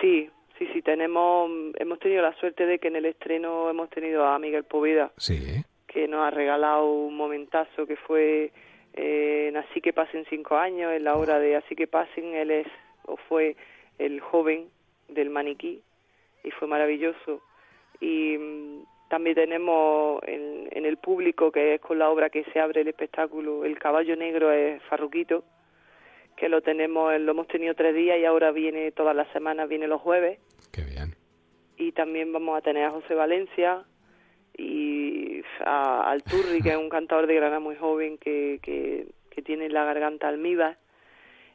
[0.00, 4.24] Sí, sí, sí, tenemos hemos tenido la suerte de que en el estreno hemos tenido
[4.26, 5.64] a Miguel Poveda, Sí.
[5.86, 8.52] que nos ha regalado un momentazo que fue
[8.94, 12.50] eh, en Así que pasen cinco años, en la obra de Así que pasen, él
[12.50, 12.66] es
[13.06, 13.56] o fue
[13.98, 14.68] el joven
[15.08, 15.82] del maniquí
[16.46, 17.42] y fue maravilloso.
[18.00, 22.60] Y mm, también tenemos en, en el público, que es con la obra que se
[22.60, 25.44] abre el espectáculo, El caballo negro es Farruquito,
[26.36, 29.88] que lo tenemos, lo hemos tenido tres días y ahora viene todas las semanas, viene
[29.88, 30.38] los jueves
[30.72, 31.14] Qué bien.
[31.78, 33.84] y también vamos a tener a José Valencia
[34.56, 39.42] y a, al Turri, que es un cantador de Granada muy joven que, que, que
[39.42, 40.78] tiene la garganta almíbar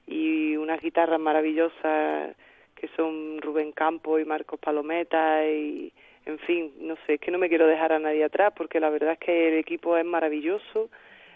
[0.07, 2.35] y unas guitarras maravillosas
[2.81, 5.93] que son Rubén Campos y Marcos Palometa y
[6.25, 8.89] en fin, no sé, es que no me quiero dejar a nadie atrás porque la
[8.89, 10.89] verdad es que el equipo es maravilloso,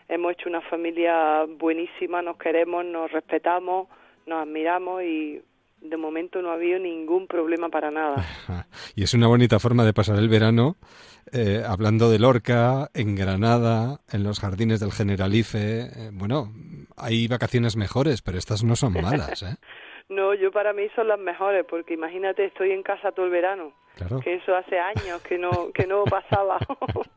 [0.09, 3.87] hemos hecho una familia buenísima, nos queremos, nos respetamos,
[4.25, 5.39] nos admiramos y
[5.81, 8.25] de momento no ha habido ningún problema para nada.
[8.95, 10.77] Y es una bonita forma de pasar el verano,
[11.31, 15.81] eh, hablando de Lorca, en Granada, en los jardines del Generalife.
[15.81, 16.51] eh, bueno,
[16.97, 19.57] hay vacaciones mejores, pero estas no son malas, ¿eh?
[20.09, 23.73] No, yo para mí son las mejores, porque imagínate, estoy en casa todo el verano,
[23.95, 24.19] Claro.
[24.19, 26.59] que eso hace años que no, que no pasaba.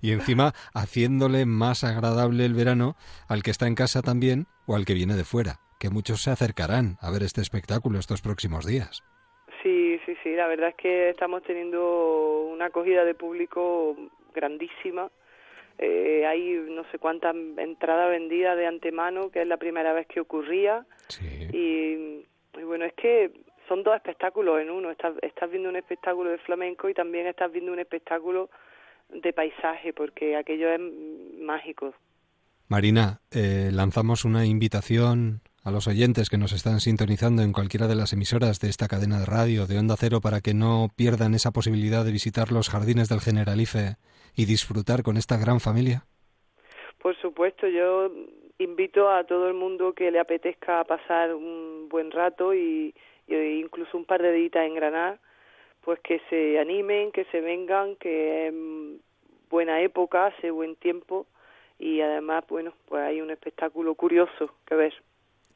[0.00, 2.94] Y encima haciéndole más agradable el verano
[3.28, 6.30] al que está en casa también o al que viene de fuera, que muchos se
[6.30, 9.02] acercarán a ver este espectáculo estos próximos días.
[9.64, 13.96] sí, sí, sí, la verdad es que estamos teniendo una acogida de público
[14.32, 15.10] grandísima.
[15.78, 20.20] Eh, hay no sé cuántas entradas vendidas de antemano, que es la primera vez que
[20.20, 20.86] ocurría.
[21.08, 21.26] Sí.
[21.52, 22.13] Y, y
[22.64, 23.30] bueno, es que
[23.68, 24.90] son dos espectáculos en uno.
[24.90, 28.50] Estás, estás viendo un espectáculo de flamenco y también estás viendo un espectáculo
[29.08, 30.80] de paisaje, porque aquello es
[31.40, 31.94] mágico.
[32.68, 37.94] Marina, eh, lanzamos una invitación a los oyentes que nos están sintonizando en cualquiera de
[37.94, 41.52] las emisoras de esta cadena de radio de Onda Cero para que no pierdan esa
[41.52, 43.96] posibilidad de visitar los jardines del Generalife
[44.36, 46.04] y disfrutar con esta gran familia.
[46.98, 48.10] Por supuesto, yo
[48.58, 52.94] invito a todo el mundo que le apetezca pasar un buen rato y,
[53.26, 55.18] y incluso un par de días en Granada,
[55.82, 58.54] pues que se animen, que se vengan, que es
[59.50, 61.26] buena época, hace buen tiempo
[61.78, 64.94] y además, bueno, pues hay un espectáculo curioso que ver.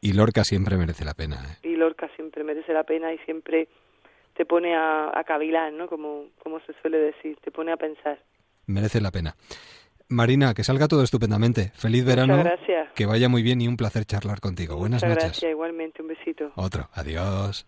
[0.00, 1.36] Y Lorca siempre merece la pena.
[1.36, 1.68] ¿eh?
[1.68, 3.68] Y Lorca siempre merece la pena y siempre
[4.34, 5.88] te pone a, a cavilar, ¿no?
[5.88, 8.18] Como, como se suele decir, te pone a pensar.
[8.66, 9.34] Merece la pena.
[10.08, 11.72] Marina, que salga todo estupendamente.
[11.74, 12.36] Feliz verano.
[12.38, 12.88] Muchas gracias.
[12.94, 14.76] Que vaya muy bien y un placer charlar contigo.
[14.76, 15.30] Buenas Muchas noches.
[15.32, 16.50] gracias, igualmente, un besito.
[16.56, 16.88] Otro.
[16.94, 17.66] Adiós.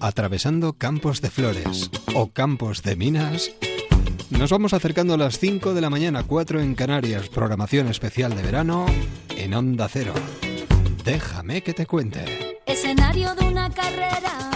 [0.00, 3.52] Atravesando campos de flores o campos de minas,
[4.30, 8.42] nos vamos acercando a las 5 de la mañana, 4 en Canarias, programación especial de
[8.42, 8.86] verano
[9.36, 10.14] en Onda Cero.
[11.04, 12.58] Déjame que te cuente.
[12.66, 14.50] Escenario de una carrera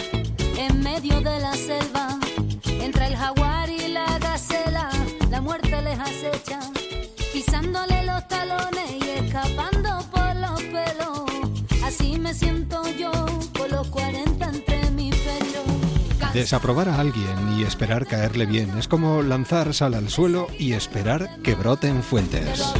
[1.04, 2.18] medio de la selva,
[2.64, 4.88] entre el jaguar y la gacela,
[5.30, 6.60] la muerte les acecha,
[7.32, 11.24] pisándole los talones y escapando por los pelos.
[11.84, 13.12] Así me siento yo
[13.58, 14.52] con los 40
[16.32, 21.38] Desaprobar a alguien y esperar caerle bien es como lanzar sal al suelo y esperar
[21.44, 22.74] que broten fuentes.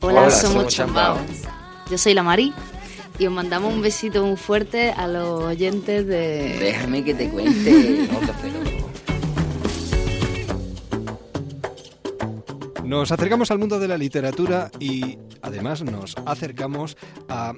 [0.00, 1.16] Hola, somos Chambao.
[1.90, 2.52] Yo soy la Mari
[3.20, 6.56] y os mandamos un besito muy fuerte a los oyentes de...
[6.58, 8.08] Déjame que te cuente.
[12.84, 16.96] Nos acercamos al mundo de la literatura y además nos acercamos
[17.28, 17.52] a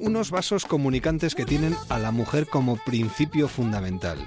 [0.00, 4.18] unos vasos comunicantes que tienen a la mujer como principio fundamental.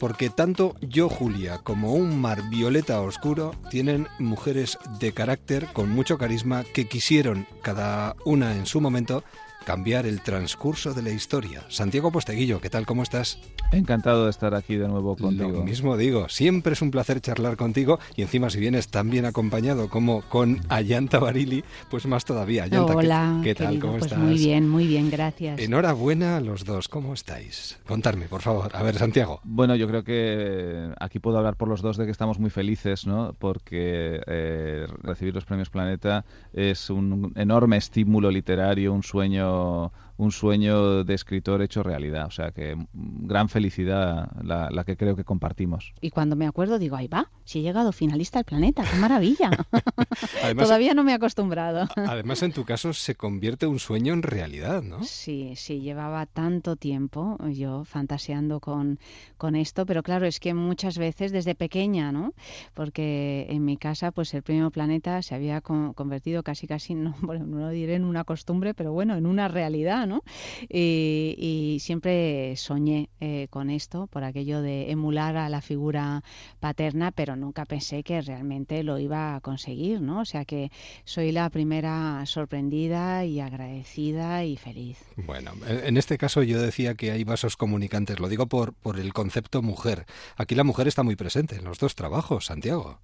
[0.00, 6.16] Porque tanto yo, Julia, como un mar violeta oscuro tienen mujeres de carácter con mucho
[6.16, 9.24] carisma que quisieron, cada una en su momento,
[9.68, 11.62] cambiar el transcurso de la historia.
[11.68, 12.86] Santiago Posteguillo, ¿qué tal?
[12.86, 13.38] ¿Cómo estás?
[13.70, 15.50] Encantado de estar aquí de nuevo contigo.
[15.50, 19.26] Lo mismo digo, siempre es un placer charlar contigo y encima si vienes tan bien
[19.26, 22.64] acompañado como con Ayanta Barili, pues más todavía.
[22.64, 23.66] Ayanta, ¿qué- Hola, ¿qué, tal?
[23.68, 24.18] querido, ¿Cómo pues estás?
[24.24, 25.60] muy bien, muy bien, gracias.
[25.60, 27.78] Enhorabuena a los dos, ¿cómo estáis?
[27.86, 28.74] Contarme, por favor.
[28.74, 29.40] A ver, Santiago.
[29.44, 33.06] Bueno, yo creo que aquí puedo hablar por los dos de que estamos muy felices,
[33.06, 33.34] ¿no?
[33.38, 41.04] Porque eh, recibir los premios Planeta es un enorme estímulo literario, un sueño, un sueño
[41.04, 42.26] de escritor hecho realidad.
[42.26, 45.94] O sea que gran felicidad la, la que creo que compartimos.
[46.02, 49.50] Y cuando me acuerdo digo, ahí va, si he llegado finalista al planeta, qué maravilla.
[50.44, 51.88] Además, Todavía no me he acostumbrado.
[51.96, 55.02] además, en tu caso se convierte un sueño en realidad, ¿no?
[55.04, 58.98] Sí, sí, llevaba tanto tiempo yo fantaseando con,
[59.36, 62.34] con esto, pero claro, es que muchas veces desde pequeña, ¿no?
[62.74, 67.14] Porque en mi casa, pues el Premio Planeta se había con- convertido casi, casi, no,
[67.22, 70.22] bueno, no lo diré en una costumbre, pero bueno, en una realidad, ¿no?
[70.68, 76.22] Y, siempre soñé eh, con esto, por aquello de emular a la figura
[76.60, 80.20] paterna, pero nunca pensé que realmente lo iba a conseguir, ¿no?
[80.20, 80.70] O sea que
[81.04, 84.98] soy la primera sorprendida y agradecida y feliz.
[85.16, 89.00] Bueno, en en este caso yo decía que hay vasos comunicantes, lo digo por, por
[89.00, 90.06] el concepto mujer.
[90.36, 93.00] Aquí la mujer está muy presente en los dos trabajos, Santiago.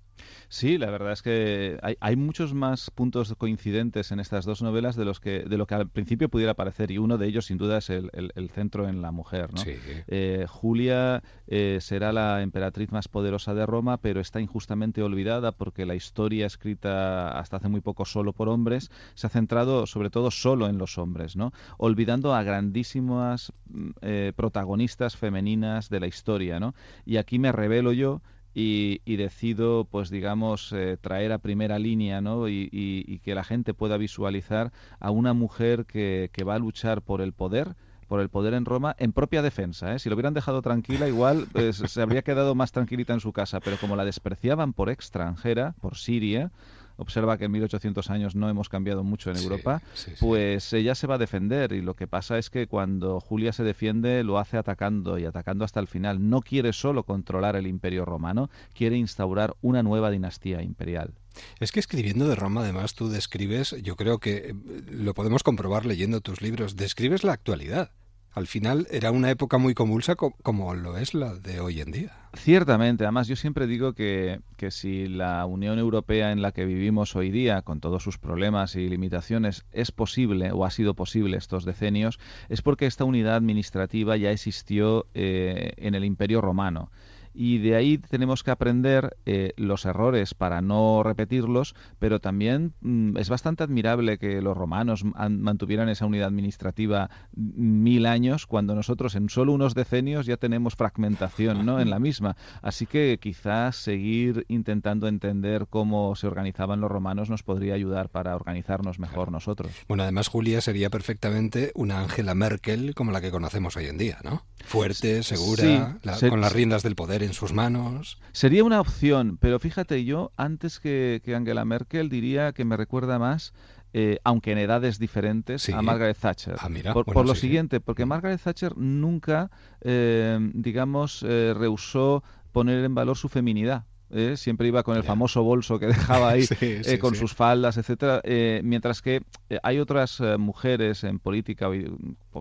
[0.48, 4.94] Sí, la verdad es que hay, hay muchos más puntos coincidentes en estas dos novelas
[4.96, 7.58] de los que de lo que al principio pudiera parecer y uno de ellos sin
[7.58, 9.52] duda es el, el- el centro en la mujer.
[9.52, 9.58] ¿no?
[9.60, 9.74] Sí.
[10.06, 15.86] Eh, Julia eh, será la emperatriz más poderosa de Roma, pero está injustamente olvidada porque
[15.86, 20.30] la historia escrita hasta hace muy poco solo por hombres se ha centrado sobre todo
[20.30, 21.52] solo en los hombres, ¿no?
[21.78, 26.60] olvidando a grandísimas mm, eh, protagonistas femeninas de la historia.
[26.60, 26.74] ¿no?
[27.04, 28.20] Y aquí me revelo yo
[28.54, 32.48] y, y decido, pues digamos, eh, traer a primera línea, ¿no?
[32.48, 36.58] Y, y- y que la gente pueda visualizar a una mujer que, que va a
[36.58, 37.74] luchar por el poder
[38.06, 39.94] por el poder en Roma en propia defensa.
[39.94, 39.98] ¿eh?
[39.98, 43.60] Si lo hubieran dejado tranquila, igual pues, se habría quedado más tranquilita en su casa,
[43.60, 46.52] pero como la despreciaban por extranjera, por Siria,
[46.96, 50.16] observa que en 1800 años no hemos cambiado mucho en Sí, Europa, sí, sí.
[50.20, 53.64] pues ella se va a defender y lo que pasa es que cuando Julia se
[53.64, 56.28] defiende lo hace atacando y atacando hasta el final.
[56.30, 61.14] No quiere solo controlar el imperio romano, quiere instaurar una nueva dinastía imperial.
[61.58, 64.54] Es que escribiendo de Roma, además, tú describes, yo creo que eh,
[64.90, 67.90] lo podemos comprobar leyendo tus libros, describes la actualidad.
[68.34, 71.92] Al final era una época muy convulsa co- como lo es la de hoy en
[71.92, 72.10] día.
[72.34, 77.14] Ciertamente, además yo siempre digo que, que si la Unión Europea en la que vivimos
[77.14, 81.64] hoy día, con todos sus problemas y limitaciones, es posible o ha sido posible estos
[81.64, 82.18] decenios,
[82.48, 86.90] es porque esta unidad administrativa ya existió eh, en el Imperio Romano.
[87.34, 93.16] Y de ahí tenemos que aprender eh, los errores para no repetirlos, pero también mm,
[93.16, 99.14] es bastante admirable que los romanos han- mantuvieran esa unidad administrativa mil años cuando nosotros
[99.16, 101.80] en solo unos decenios ya tenemos fragmentación ¿no?
[101.80, 102.36] en la misma.
[102.62, 108.36] Así que quizás seguir intentando entender cómo se organizaban los romanos nos podría ayudar para
[108.36, 109.72] organizarnos mejor nosotros.
[109.88, 114.18] Bueno, además Julia sería perfectamente una Angela Merkel como la que conocemos hoy en día,
[114.22, 114.42] ¿no?
[114.66, 118.18] Fuerte, segura, Sí, la- se- con las riendas del poder en sus manos.
[118.32, 123.18] Sería una opción, pero fíjate, yo antes que, que Angela Merkel diría que me recuerda
[123.18, 123.52] más,
[123.92, 125.72] eh, aunque en edades diferentes, Sí.
[125.72, 126.56] a Margaret Thatcher.
[126.58, 129.50] Ah, mira, por, bueno, por lo sí, siguiente, porque Margaret Thatcher nunca,
[129.82, 133.84] eh, digamos, eh, rehusó poner en valor su feminidad.
[134.14, 134.36] ¿Eh?
[134.38, 137.20] Siempre iba con el famoso bolso que dejaba ahí Sí, eh, sí, con sí.
[137.20, 141.68] sus faldas, etcétera, eh, mientras que eh, hay otras mujeres en política,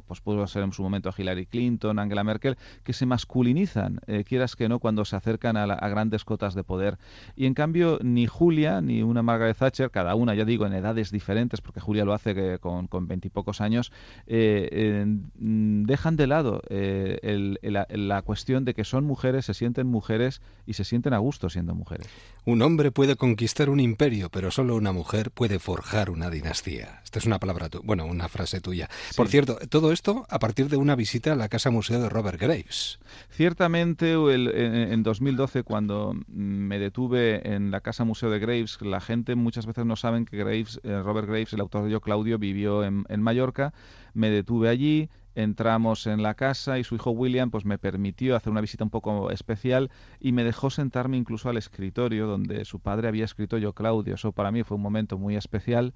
[0.08, 4.70] pues pudo ser en su momento Hillary Clinton, Angela Merkel, que se masculinizan, quieras que
[4.70, 6.98] no, cuando se acercan a, la- a grandes cotas de poder.
[7.36, 11.12] Y en cambio, ni Julia ni una Margaret Thatcher, cada una, ya digo, en edades
[11.12, 13.92] diferentes, porque Julia lo hace que con con veintipocos años,
[14.28, 19.46] eh, eh, mm, dejan de lado el- el- la, la cuestión de que son mujeres,
[19.46, 22.08] se sienten mujeres y se sienten a gusto siendo mujeres.
[22.46, 27.00] Un hombre puede conquistar un imperio, pero solo una mujer puede forjar una dinastía.
[27.06, 28.90] Esta es una palabra, tu bueno, una frase tuya.
[29.16, 32.38] Por cierto, todo esto a partir de una visita a la Casa Museo de Robert
[32.42, 33.00] Graves.
[33.32, 39.00] Ciertamente, el- en, en 2012, cuando me detuve en la Casa Museo de Graves, la
[39.02, 42.38] gente muchas veces no saben que Graves, eh, Robert Graves, el autor de Yo Claudio,
[42.38, 43.74] vivió en, en Mallorca.
[44.14, 48.52] Me detuve allí, entramos en la casa y su hijo William pues me permitió hacer
[48.52, 49.90] una visita un poco especial
[50.20, 54.16] y me dejó sentarme incluso al escritorio donde su padre había escrito Yo Claudio.
[54.16, 55.94] Eso para mí fue un momento muy especial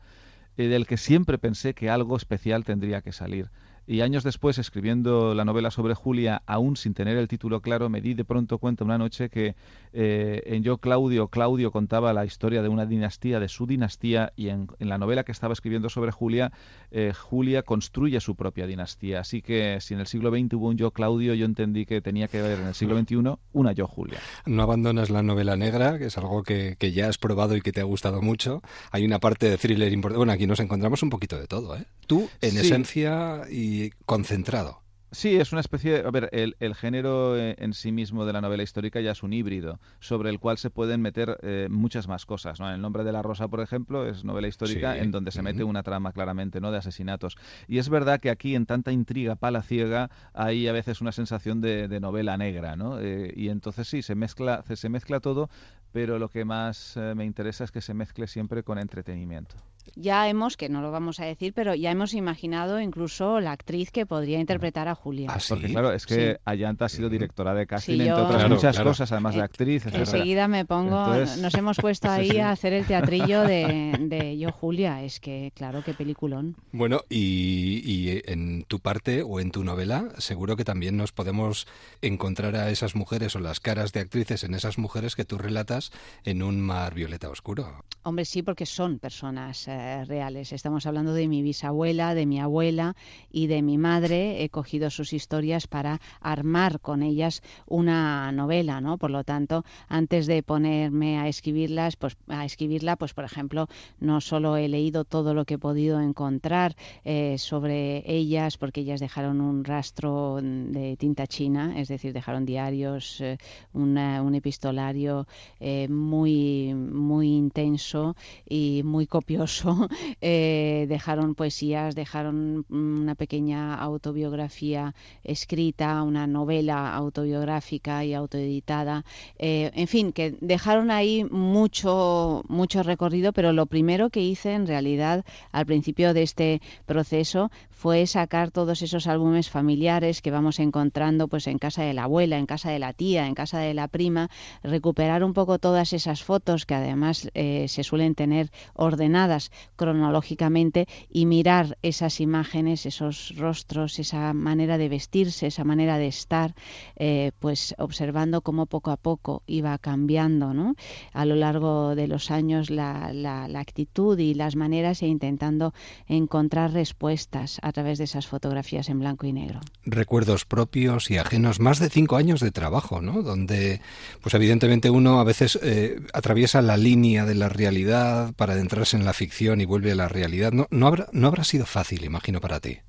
[0.58, 3.50] eh, del que siempre pensé que algo especial tendría que salir.
[3.88, 8.02] Y años después, escribiendo la novela sobre Julia, aún sin tener el título claro, me
[8.02, 9.56] di de pronto cuenta una noche que
[9.94, 14.50] eh, en Yo Claudio, Claudio contaba la historia de una dinastía, de su dinastía, y
[14.50, 16.52] en, en la novela que estaba escribiendo sobre Julia,
[16.92, 19.22] eh, Julia construye su propia dinastía.
[19.22, 22.28] Así que si en el siglo XX hubo un Yo Claudio, yo entendí que tenía
[22.28, 24.20] que haber en el siglo XXI una Yo Julia.
[24.46, 27.72] No abandonas la novela negra, que es algo que, que ya has probado y que
[27.72, 28.62] te ha gustado mucho.
[28.92, 30.18] Hay una parte de thriller importante.
[30.18, 31.86] Bueno, aquí nos encontramos un poquito de todo, ¿eh?
[32.06, 32.58] Tú, en Sí.
[32.60, 34.82] esencia y concentrado.
[35.12, 38.42] Sí, es una especie, a ver, el, el género eh, en sí mismo de la
[38.42, 42.26] novela histórica ya es un híbrido, sobre el cual se pueden meter eh, muchas más
[42.26, 42.70] cosas, ¿no?
[42.70, 45.64] El nombre de la rosa, por ejemplo, es novela histórica Sí, en donde se mete
[45.64, 46.72] una trama claramente, ¿no?
[46.72, 47.38] De asesinatos.
[47.70, 51.88] Y es verdad que aquí, en tanta intriga palaciega, hay a veces una sensación de,
[51.88, 53.00] de novela negra, ¿no?
[53.00, 55.50] Eh, y entonces sí, se mezcla, se, se mezcla todo,
[55.94, 59.56] pero lo que más eh, me interesa es que se mezcle siempre con entretenimiento.
[59.96, 63.92] Ya hemos, que no lo vamos a decir, pero ya hemos imaginado incluso la actriz
[63.92, 65.30] que podría interpretar a Julia.
[65.32, 65.72] ¿Ah, Porque sí?
[65.74, 66.40] claro, es que Sí.
[66.46, 68.90] Ayanta ha sido directora de casting, Sí, entre otras Claro, muchas claro.
[68.92, 70.04] cosas, además de Eh, actriz, etcétera.
[70.04, 72.40] Enseguida me pongo, Entonces- nos hemos puesto ahí Sí, sí.
[72.40, 75.04] a hacer el teatrillo de, de Yo Julia.
[75.04, 76.56] Es que, claro, qué peliculón.
[76.72, 81.68] Bueno, y, y en tu parte o en tu novela, seguro que también nos podemos
[82.02, 85.92] encontrar a esas mujeres o las caras de actrices en esas mujeres que tú relatas
[86.24, 87.84] en un mar violeta oscuro.
[88.04, 90.52] Hombre, sí, porque son personas eh, reales.
[90.54, 92.96] Estamos hablando de mi bisabuela, de mi abuela
[93.32, 94.44] y de mi madre.
[94.44, 98.98] He cogido sus historias para armar con ellas una novela, ¿no?
[98.98, 103.68] Por lo tanto, antes de ponerme a escribirlas, pues a escribirla, pues por ejemplo,
[104.00, 106.76] no solo he leído todo lo que he podido encontrar
[107.06, 113.22] eh, sobre ellas, porque ellas dejaron un rastro de tinta china, es decir, dejaron diarios,
[113.22, 113.38] eh,
[113.74, 115.28] una- un epistolario
[115.60, 118.16] eh, muy muy intenso
[118.48, 119.67] y muy copioso.
[120.22, 129.06] Eh, dejaron poesías, dejaron mm, una pequeña autobiografía escrita, una novela autobiográfica y autoeditada.
[129.38, 134.68] Eh, en fin, que dejaron ahí mucho mucho recorrido, pero lo primero que hice en
[134.68, 141.28] realidad al principio de este proceso fue sacar todos esos álbumes familiares que vamos encontrando
[141.28, 143.88] pues en casa de la abuela, en casa de la tía, en casa de la
[143.88, 144.30] prima,
[144.64, 151.26] recuperar un poco todas esas fotos que además eh, se suelen tener ordenadas cronológicamente y
[151.26, 156.54] mirar esas imágenes, esos rostros, esa manera de vestirse, esa manera de estar,
[156.96, 160.76] eh, pues observando cómo poco a poco iba cambiando ¿no?
[161.14, 165.74] a lo largo de los años la, la- la actitud y las maneras e intentando
[166.08, 169.60] encontrar respuestas a través de esas fotografías en blanco y negro.
[169.86, 173.22] Recuerdos propios y ajenos, más de cinco años de trabajo, ¿no?
[173.24, 173.82] Donde,
[174.22, 179.06] pues evidentemente uno a veces eh, atraviesa la línea de la realidad para adentrarse en
[179.06, 180.52] la ficción y vuelve a la realidad.
[180.52, 182.80] No, no, habrá, no habrá sido fácil, imagino, para ti.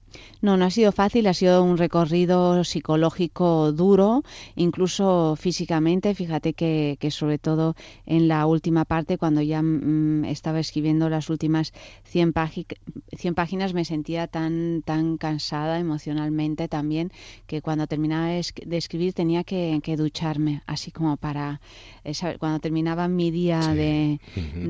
[0.41, 4.23] No, no ha sido fácil, ha sido un recorrido psicológico duro,
[4.57, 6.15] incluso físicamente.
[6.15, 7.75] Fíjate que, que sobre todo
[8.07, 11.73] en la última parte, cuando ya mm, estaba escribiendo las últimas
[12.05, 12.67] 100, pági-
[13.17, 17.11] 100 páginas, me sentía tan, tan cansada emocionalmente también
[17.47, 21.61] que cuando terminaba de es- de escribir tenía que, que ducharme, así como para,
[22.05, 23.77] eh, saber, cuando terminaba mi día Sí.
[23.77, 24.21] de,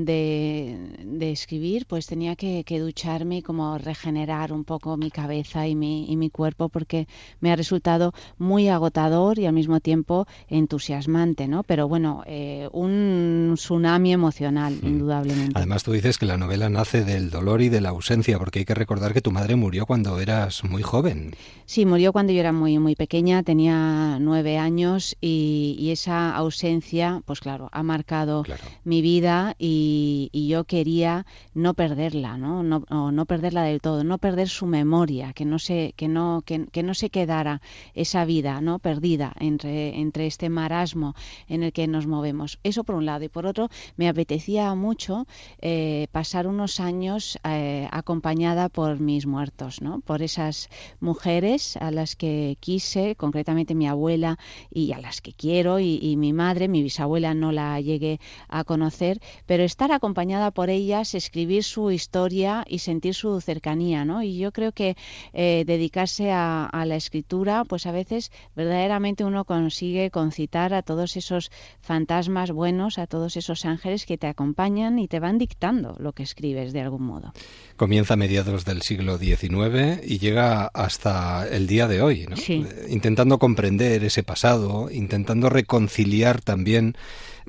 [0.05, 5.28] de, de escribir, pues tenía que, que ducharme y como regenerar un poco mi cabeza
[5.33, 7.07] y mi, y mi cuerpo porque
[7.41, 11.63] me ha resultado muy agotador y al mismo tiempo entusiasmante, ¿no?
[11.63, 15.53] Pero bueno, eh, un tsunami emocional, indudablemente.
[15.57, 18.65] Además, tú dices que la novela nace del dolor y de la ausencia, porque hay
[18.65, 21.33] que recordar que tu madre murió cuando eras muy joven.
[21.67, 27.23] Sí, murió cuando yo era muy muy pequeña, tenía nueve años y, y esa ausencia,
[27.25, 28.63] pues claro, ha marcado Claro.
[28.85, 32.63] mi vida y, y yo quería no perderla, ¿no?
[32.63, 35.18] No, o no perderla del todo, no perder su memoria.
[35.35, 37.61] Que no se, que no, que, que no se quedara
[37.95, 38.79] esa vida ¿no?
[38.79, 41.15] perdida entre, entre este marasmo
[41.49, 42.59] en el que nos movemos.
[42.63, 43.25] Eso por un lado.
[43.25, 45.27] Y por otro, me apetecía mucho
[45.61, 50.01] eh, pasar unos años eh, acompañada por mis muertos, ¿no?
[50.01, 50.69] por esas
[51.01, 54.39] mujeres a las que quise, concretamente mi abuela
[54.71, 58.65] y a las que quiero, y, y mi madre, mi bisabuela no la llegué a
[58.65, 64.23] conocer, pero estar acompañada por ellas, escribir su historia y sentir su cercanía, ¿no?
[64.23, 64.97] Y yo creo que
[65.33, 71.17] eh, dedicarse a, a la escritura, pues a veces verdaderamente uno consigue concitar a todos
[71.17, 71.51] esos
[71.81, 76.23] fantasmas buenos, a todos esos ángeles que te acompañan y te van dictando lo que
[76.23, 77.33] escribes de algún modo.
[77.77, 82.37] Comienza a mediados del siglo XIX y llega hasta el día de hoy, ¿no?
[82.37, 82.65] Sí.
[82.69, 86.97] Eh, intentando comprender ese pasado, intentando reconciliar también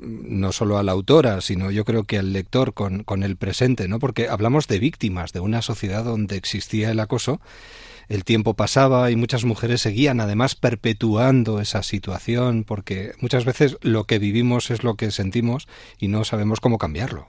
[0.02, 3.88] no solo a la autora, sino yo creo que al lector con, con el presente,
[3.88, 3.98] ¿no?
[3.98, 7.40] Porque hablamos de víctimas de una sociedad donde existía el acoso,
[8.10, 14.04] el tiempo pasaba y muchas mujeres seguían además perpetuando esa situación porque muchas veces lo
[14.04, 17.28] que vivimos es lo que sentimos y no sabemos cómo cambiarlo.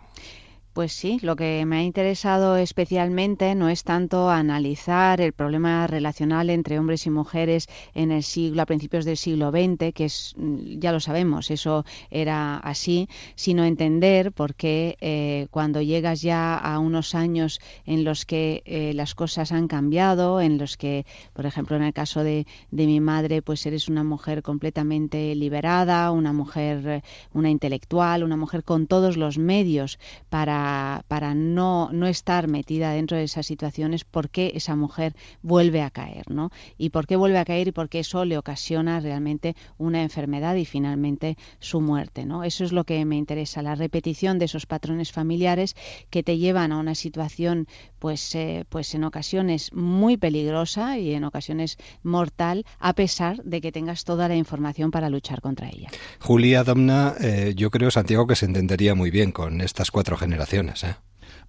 [0.73, 6.49] Pues sí, lo que me ha interesado especialmente no es tanto analizar el problema relacional
[6.49, 10.79] entre hombres y mujeres en el siglo, a principios del siglo XX, que es, mm,
[10.79, 16.79] ya lo sabemos, eso era así, sino entender por qué eh, cuando llegas ya a
[16.79, 21.75] unos años en los que eh, las cosas han cambiado, en los que, por ejemplo,
[21.75, 26.87] en el caso de, de mi madre, pues eres una mujer completamente liberada, una mujer,
[26.87, 27.01] eh,
[27.33, 29.99] una intelectual, una mujer con todos los medios
[30.29, 30.60] para
[31.07, 36.29] para, no, estar metida dentro de esas situaciones, por qué esa mujer vuelve a caer,
[36.29, 36.51] ¿no?
[36.77, 40.55] Y por qué vuelve a caer y por qué eso le ocasiona realmente una enfermedad
[40.55, 42.43] y finalmente su muerte, ¿no?
[42.43, 45.75] Eso es lo que me interesa, la repetición de esos patrones familiares
[46.09, 47.67] que te llevan a una situación,
[47.99, 53.71] pues, eh, pues en ocasiones muy peligrosa y en ocasiones mortal, a pesar de que
[53.71, 55.89] tengas toda la información para luchar contra ella.
[56.19, 60.50] Julia Domna, eh, yo creo, Santiago, que se entendería muy bien con estas cuatro generaciones.
[60.83, 60.95] ¿Eh?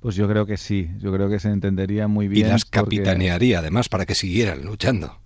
[0.01, 2.47] Pues yo creo que sí, yo creo que se entendería muy bien.
[2.47, 5.19] Y las porque- capitanearía, además, para que siguieran luchando.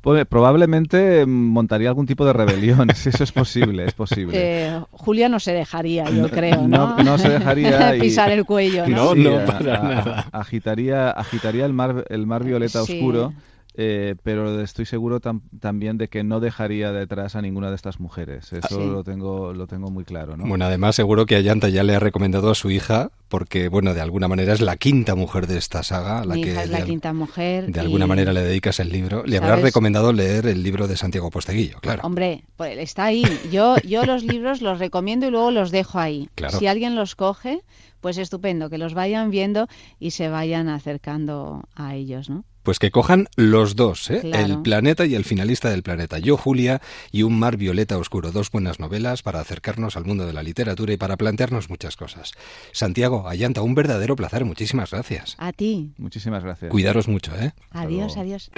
[0.00, 4.32] Pues, probablemente montaría algún tipo de rebelión, si eso es posible, es posible.
[4.36, 6.96] Eh, Julia no se dejaría, yo creo, ¿no?
[6.96, 9.14] No, no se dejaría y- pisar el cuello, ¿no?
[9.14, 10.26] Sí, no, para a- nada.
[10.32, 12.94] Agitaría, agitaría el mar, el mar violeta Sí.
[12.94, 13.32] oscuro,
[13.78, 18.00] eh, pero estoy seguro tam- también de que no dejaría detrás a ninguna de estas
[18.00, 18.52] mujeres.
[18.52, 18.86] Eso Sí.
[18.86, 20.46] lo tengo, lo tengo muy claro, ¿no?
[20.46, 24.00] Bueno, además, seguro que Ayanta ya le ha recomendado a su hija, porque, bueno, de
[24.00, 26.70] alguna manera es la quinta mujer de esta saga, a la Mi que hija es
[26.70, 27.70] de, la quinta mujer.
[27.70, 29.24] de alguna y- manera le dedicas el libro.
[29.26, 32.00] Le habrás recomendado leer el libro de Santiago Posteguillo, claro.
[32.04, 33.24] Hombre, pues está ahí.
[33.52, 36.30] Yo, yo los libros los recomiendo y luego los dejo ahí.
[36.34, 36.58] Claro.
[36.58, 37.60] Si alguien los coge,
[38.00, 39.66] pues estupendo, que los vayan viendo
[39.98, 42.44] y se vayan acercando a ellos, ¿no?
[42.66, 44.22] Pues que cojan los dos, ¿eh?
[44.22, 44.44] Claro.
[44.44, 46.18] El planeta y el finalista del planeta.
[46.18, 48.32] Yo, Julia, y Un mar violeta oscuro.
[48.32, 52.32] Dos buenas novelas para acercarnos al mundo de la literatura y para plantearnos muchas cosas.
[52.72, 54.44] Santiago, Ayanta, un verdadero placer.
[54.44, 55.36] Muchísimas gracias.
[55.38, 55.92] A ti.
[55.96, 56.72] Muchísimas gracias.
[56.72, 57.52] Cuidaros mucho, ¿eh?
[57.70, 58.50] Adiós, adiós.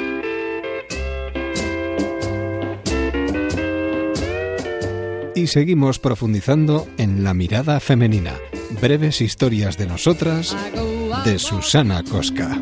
[5.34, 8.32] Y seguimos profundizando en la mirada femenina.
[8.80, 10.56] Breves historias de nosotras
[11.26, 12.58] de Susana Cosca.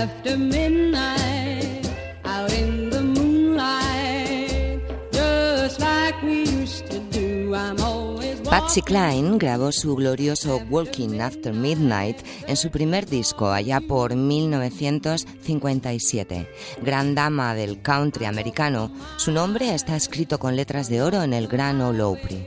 [0.00, 1.84] After midnight,
[2.24, 4.80] out in the moonlight,
[5.12, 7.54] just like we used to do.
[7.54, 13.82] I'm always Patsy Cline grabó su glorioso Walking After Midnight en su primer disco allá
[13.82, 16.48] por 1957.
[16.80, 21.46] Gran dama del country americano, su nombre está escrito con letras de oro en el
[21.46, 22.46] Gran Ole Opry.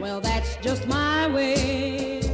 [0.00, 2.31] Well, that's just my way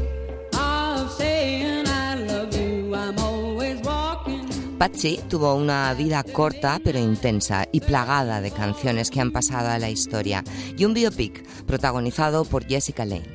[4.79, 9.79] Patsy tuvo una vida corta pero intensa y plagada de canciones que han pasado a
[9.79, 10.45] la historia
[10.77, 13.29] y un biopic protagonizado por Jessica Lange.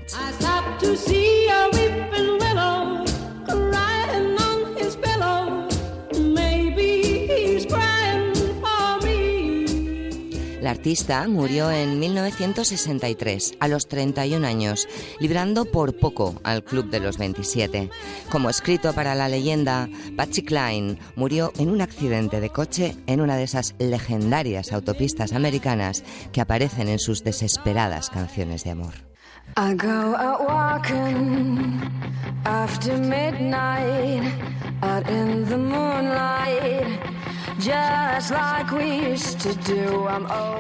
[10.74, 14.88] Artista murió en 1963, a los 31 años,
[15.20, 17.92] librando por poco al Club de los 27.
[18.32, 23.38] Como escrito para la leyenda, Patsy Cline murió en un accidente de coche en una
[23.38, 28.94] de esas legendarias autopistas americanas que aparecen en sus desesperadas canciones de amor.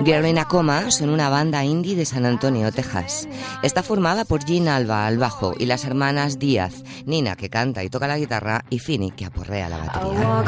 [0.04, 3.28] Girl in a Coma son una banda indie de San Antonio, Texas.
[3.62, 7.89] Está formada por Jean Alba al bajo y las hermanas Díaz, Nina que canta y
[7.89, 10.44] toca la guitarra y Fini que aporrea la batería.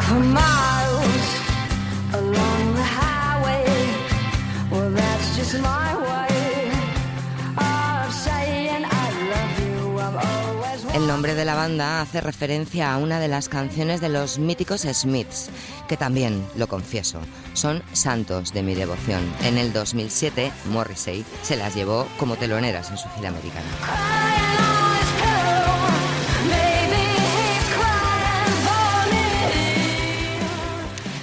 [11.06, 14.88] El nombre de la banda hace referencia a una de las canciones de los míticos
[14.92, 15.52] Smiths,
[15.88, 17.20] que también, lo confieso,
[17.54, 19.22] son santos de mi devoción.
[19.44, 23.68] En el 2007, Morrissey se las llevó como teloneras en su gira americana.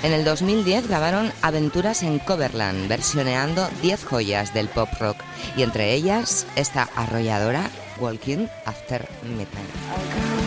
[0.05, 5.17] En el 2010 grabaron Aventuras en Coverland, versioneando 10 joyas del pop rock,
[5.57, 7.69] y entre ellas esta arrolladora
[8.01, 10.43] Walking After Midnight.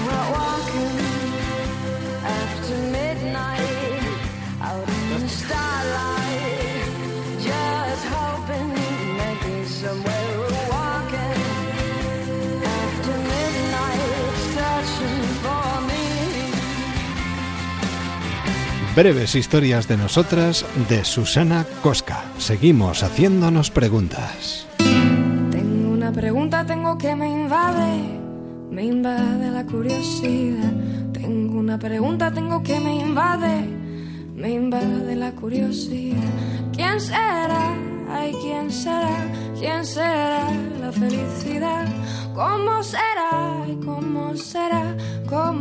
[18.95, 22.23] Breves historias de nosotras de Susana Cosca.
[22.37, 24.67] Seguimos haciéndonos preguntas.
[26.05, 28.19] Una pregunta, tengo que me invade,
[28.69, 30.71] me invade la curiosidad.
[31.11, 33.65] Tengo una pregunta, tengo que me invade,
[34.35, 36.29] me invade la curiosidad.
[36.73, 37.73] ¿Quién será?
[38.07, 39.17] Ay, ¿quién será?
[39.57, 40.47] ¿Quién será
[40.79, 41.87] la felicidad?
[42.35, 43.65] ¿Cómo será?
[43.83, 44.95] ¿Cómo será?
[45.27, 45.54] ¿Cómo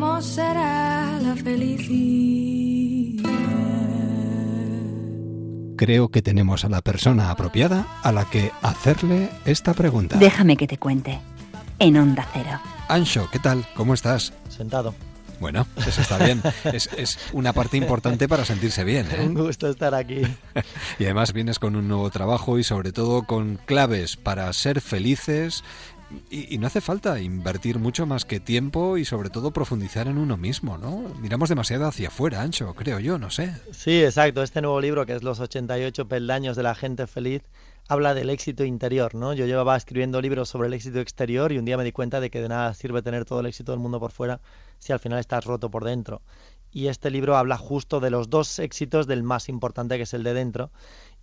[5.84, 10.16] Creo que tenemos a la persona apropiada a la que hacerle esta pregunta.
[10.16, 11.20] Déjame que te cuente.
[11.78, 12.58] En Onda Cero.
[12.88, 13.66] Ancho, ¿qué tal?
[13.76, 14.32] ¿Cómo estás?
[14.48, 14.94] Sentado.
[15.40, 16.40] Bueno, eso está bien.
[16.64, 19.08] Es, es una parte importante para sentirse bien.
[19.10, 19.20] ¿eh?
[19.26, 20.22] Un gusto estar aquí.
[20.98, 25.64] Y además vienes con un nuevo trabajo y sobre todo con claves para ser felices.
[26.30, 30.36] Y, no hace falta invertir mucho más que tiempo y sobre todo profundizar en uno
[30.36, 31.02] mismo, ¿no?
[31.20, 33.54] Miramos demasiado hacia afuera, Ancho, creo yo, no sé.
[33.72, 34.42] Sí, exacto.
[34.42, 37.42] Este nuevo libro, que es Los 88 peldaños de la gente feliz,
[37.88, 39.32] habla del éxito interior, ¿no?
[39.34, 42.30] Yo llevaba escribiendo libros sobre el éxito exterior y un día me di cuenta de
[42.30, 44.40] que de nada sirve tener todo el éxito del mundo por fuera
[44.78, 46.22] si al final estás roto por dentro.
[46.72, 50.24] Y este libro habla justo de los dos éxitos del más importante, que es el
[50.24, 50.70] de dentro,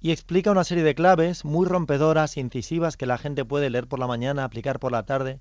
[0.02, 4.00] y explica una serie de claves muy rompedoras, incisivas, que la gente puede leer por
[4.00, 5.40] la mañana, aplicar por la tarde,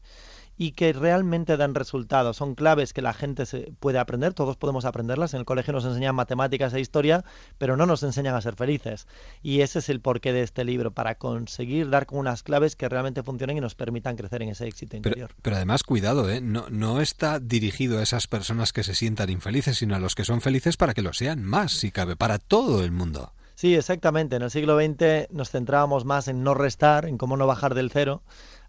[0.58, 2.36] y que realmente dan resultados.
[2.36, 5.32] Son claves que la gente se puede aprender, todos podemos aprenderlas.
[5.32, 7.24] En el colegio nos enseñan matemáticas e historia,
[7.56, 9.06] pero no nos enseñan a ser felices.
[9.42, 12.90] Y ese es el porqué de este libro, para conseguir dar con unas claves que
[12.90, 15.30] realmente funcionen y nos permitan crecer en ese éxito Pero, interior.
[15.40, 16.42] pero además, cuidado, ¿eh?
[16.42, 20.26] No, no está dirigido a esas personas que se sientan infelices, sino a los que
[20.26, 23.32] son felices para que lo sean más, si cabe, para todo el mundo.
[23.60, 24.36] Sí, exactamente.
[24.36, 27.90] En el siglo XX nos centrábamos más en no restar, en cómo no bajar del
[27.90, 28.22] cero.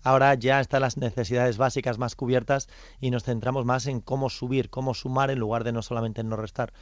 [0.03, 2.67] Ahora ya están las necesidades básicas más cubiertas
[2.99, 6.27] y nos centramos más en cómo subir, cómo sumar en lugar de no solamente en
[6.27, 6.73] no restar.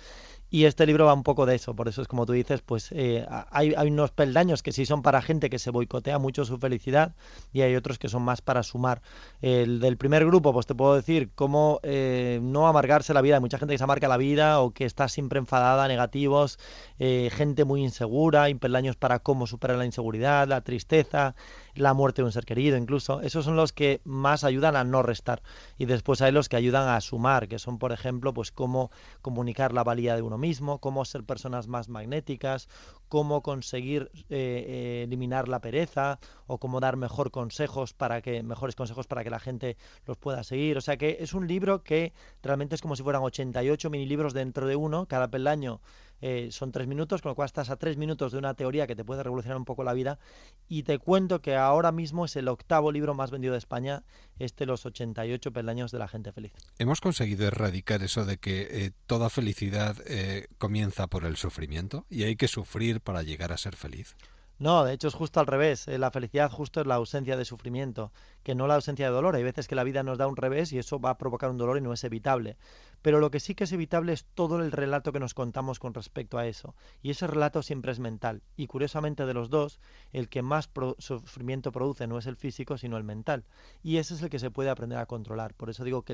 [0.52, 2.92] Y este libro va un poco de eso, por eso es como tú dices, pues
[2.92, 6.58] eh, hay, hay unos peldaños que sí son para gente que se boicotea mucho su
[6.58, 7.14] felicidad
[7.54, 9.04] y hay otros que son más para sumar.
[9.42, 13.36] El del primer grupo, pues te puedo decir cómo eh, no amargarse la vida.
[13.36, 16.58] Hay mucha gente que se amarga la vida o que está siempre enfadada, negativos,
[16.98, 21.36] eh, gente muy insegura, hay peldaños para cómo superar la inseguridad, la tristeza,
[21.80, 23.22] la muerte de un ser querido incluso.
[23.22, 25.42] Esos son los que más ayudan a no restar.
[25.78, 29.74] Y después hay los que ayudan a sumar, que son, por ejemplo, pues cómo comunicar
[29.74, 32.68] la valía de uno mismo, cómo ser personas más magnéticas,
[33.08, 38.76] cómo conseguir eh, eh, eliminar la pereza o cómo dar mejor consejos para que mejores
[38.76, 40.78] consejos para que la gente los pueda seguir.
[40.78, 42.14] O sea que es un libro que
[42.44, 45.82] realmente es como si fueran 88 mini libros dentro de uno, cada peldaño
[46.22, 48.96] eh, son tres minutos, con lo cual estás a tres minutos de una teoría que
[48.96, 50.20] te puede revolucionar un poco la vida.
[50.68, 54.04] Y te cuento que ahora mismo es el octavo libro más vendido de España,
[54.38, 56.54] este Los 88 peldaños de la gente feliz.
[56.78, 62.24] ¿Hemos conseguido erradicar eso de que eh, toda felicidad eh, comienza por el sufrimiento y
[62.24, 64.16] hay que sufrir para llegar a ser feliz?
[64.60, 65.88] No, de hecho es justo al revés.
[65.88, 68.12] Eh, La felicidad justo es la ausencia de sufrimiento,
[68.44, 69.36] que no la ausencia de dolor.
[69.36, 71.58] Hay veces que la vida nos da un revés y eso va a provocar un
[71.58, 72.58] dolor y no es evitable.
[73.02, 75.94] Pero lo que sí que es evitable es todo el relato que nos contamos con
[75.94, 76.76] respecto a eso.
[77.02, 78.42] Y ese relato siempre es mental.
[78.58, 79.80] Y curiosamente de los dos,
[80.12, 83.46] el que más sufrimiento produce no es el físico, sino el mental.
[83.82, 85.54] Y ese es el que se puede aprender a controlar.
[85.54, 86.12] Por eso digo que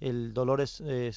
[0.00, 1.12] el, dolor es, eh,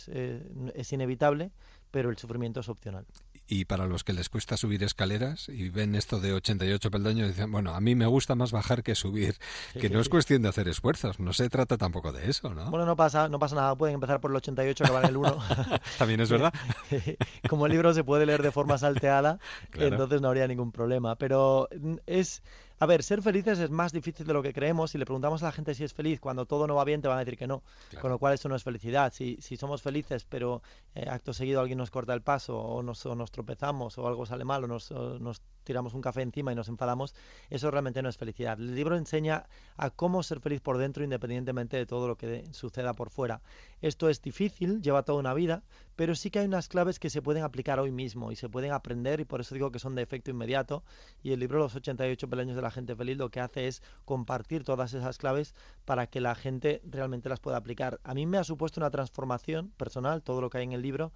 [0.75, 1.51] es inevitable,
[1.89, 3.05] pero el sufrimiento es opcional.
[3.47, 7.51] Y para los que les cuesta subir escaleras y ven esto de 88 peldaños, dicen,
[7.51, 9.35] bueno, a mí me gusta más bajar que subir,
[9.73, 12.53] Sí, que sí, no es cuestión de hacer esfuerzos, no se trata tampoco de eso,
[12.53, 12.69] ¿no?
[12.71, 15.37] Bueno, no pasa, no pasa nada, pueden empezar por el 88, acabar en el 1.
[15.97, 16.53] También es verdad.
[17.49, 19.39] Como el libro se puede leer de forma salteada,
[19.71, 19.87] Claro.
[19.89, 21.15] entonces no habría ningún problema.
[21.15, 21.67] Pero
[22.05, 22.41] es,
[22.83, 24.91] a ver, ser felices es más difícil de lo que creemos.
[24.91, 27.07] Si le preguntamos a la gente si es feliz, cuando todo no va bien, te
[27.07, 27.63] van a decir que no.
[28.01, 29.13] Con lo cual eso no es felicidad.
[29.13, 30.61] Si, si somos felices, pero
[30.93, 34.25] eh, acto seguido alguien nos corta el paso, o nos, o nos tropezamos, o algo
[34.25, 37.15] sale mal, o nos, o nos tiramos un café encima y nos enfadamos,
[37.49, 38.59] eso realmente no es felicidad.
[38.59, 39.45] El libro enseña
[39.77, 43.41] a cómo ser feliz por dentro independientemente de todo lo que suceda por fuera.
[43.81, 45.63] Esto es difícil, lleva toda una vida,
[45.95, 48.71] pero sí que hay unas claves que se pueden aplicar hoy mismo y se pueden
[48.71, 50.83] aprender y por eso digo que son de efecto inmediato
[51.21, 54.63] y el libro Los 88 peldaños de la gente feliz lo que hace es compartir
[54.63, 55.53] todas esas claves
[55.85, 57.99] para que la gente realmente las pueda aplicar.
[58.03, 61.11] A mí me ha supuesto una transformación personal todo lo que hay en el libro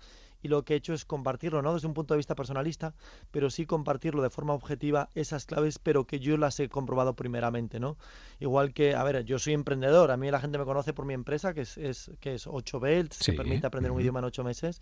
[0.47, 2.93] y lo que he hecho es compartirlo, no desde un punto de vista personalista,
[3.31, 7.79] pero sí compartirlo de forma objetiva esas claves, pero que yo las he comprobado primeramente,
[7.81, 7.97] ¿no?
[8.39, 11.13] Igual que, a ver, yo soy emprendedor, a mí la gente me conoce por mi
[11.13, 14.25] empresa, que es, es- que es 8 Belts, Sí, que permite aprender un idioma en
[14.25, 14.81] 8 meses,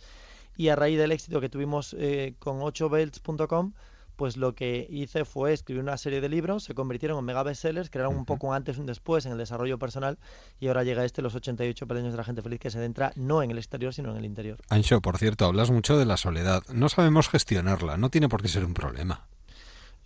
[0.56, 3.74] y a raíz del éxito que tuvimos eh, con 8belts.com,
[4.16, 7.90] pues lo que hice fue escribir una serie de libros, se convirtieron en mega bestsellers,
[7.90, 10.18] crearon un poco antes y un después en el desarrollo personal,
[10.60, 13.44] y ahora llega este, Los 88 peldaños de la gente feliz, que se centra no
[13.44, 14.58] en el exterior, sino en el interior.
[14.70, 16.64] Ancho, por cierto, hablas mucho de la soledad.
[16.74, 19.26] No sabemos gestionarla, no tiene por qué ser un problema.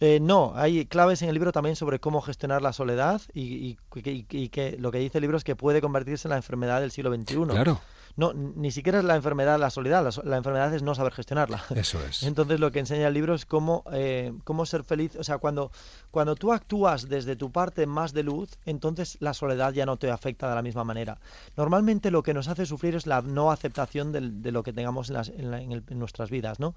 [0.02, 3.78] Eh, no, hay claves en el libro también sobre cómo gestionar la soledad y, y-
[3.96, 6.80] y- y que lo que dice el libro es que puede convertirse en la enfermedad
[6.80, 7.36] del siglo XXI.
[7.48, 7.82] Claro.
[8.16, 11.64] No, ni siquiera es la enfermedad la soledad, la, enfermedad es no saber gestionarla.
[11.76, 12.24] Eso es.
[12.24, 15.16] Entonces lo que enseña el libro es cómo, eh, cómo ser feliz.
[15.16, 15.72] O sea, cuando,
[16.12, 20.12] cuando tú actúas desde tu parte más de luz, entonces la soledad ya no te
[20.12, 21.20] afecta de la misma manera.
[21.56, 25.16] Normalmente lo que nos hace sufrir es la no aceptación de lo que tengamos en,
[25.16, 26.76] las- en la- en el- en nuestras vidas, ¿no?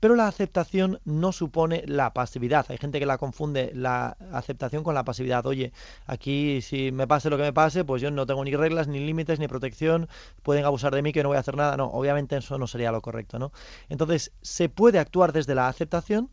[0.00, 2.66] Pero la aceptación no supone la pasividad.
[2.68, 5.46] Hay gente que la confunde la aceptación con la pasividad.
[5.46, 5.72] Oye,
[6.06, 9.00] aquí si me pase lo que me pase, pues yo no tengo ni reglas, ni
[9.00, 10.08] límites, ni protección,
[10.42, 11.76] pueden abusar de mí que no voy a hacer nada.
[11.76, 13.52] No, obviamente eso no sería lo correcto, ¿no?
[13.88, 16.30] Entonces, se puede actuar desde la aceptación,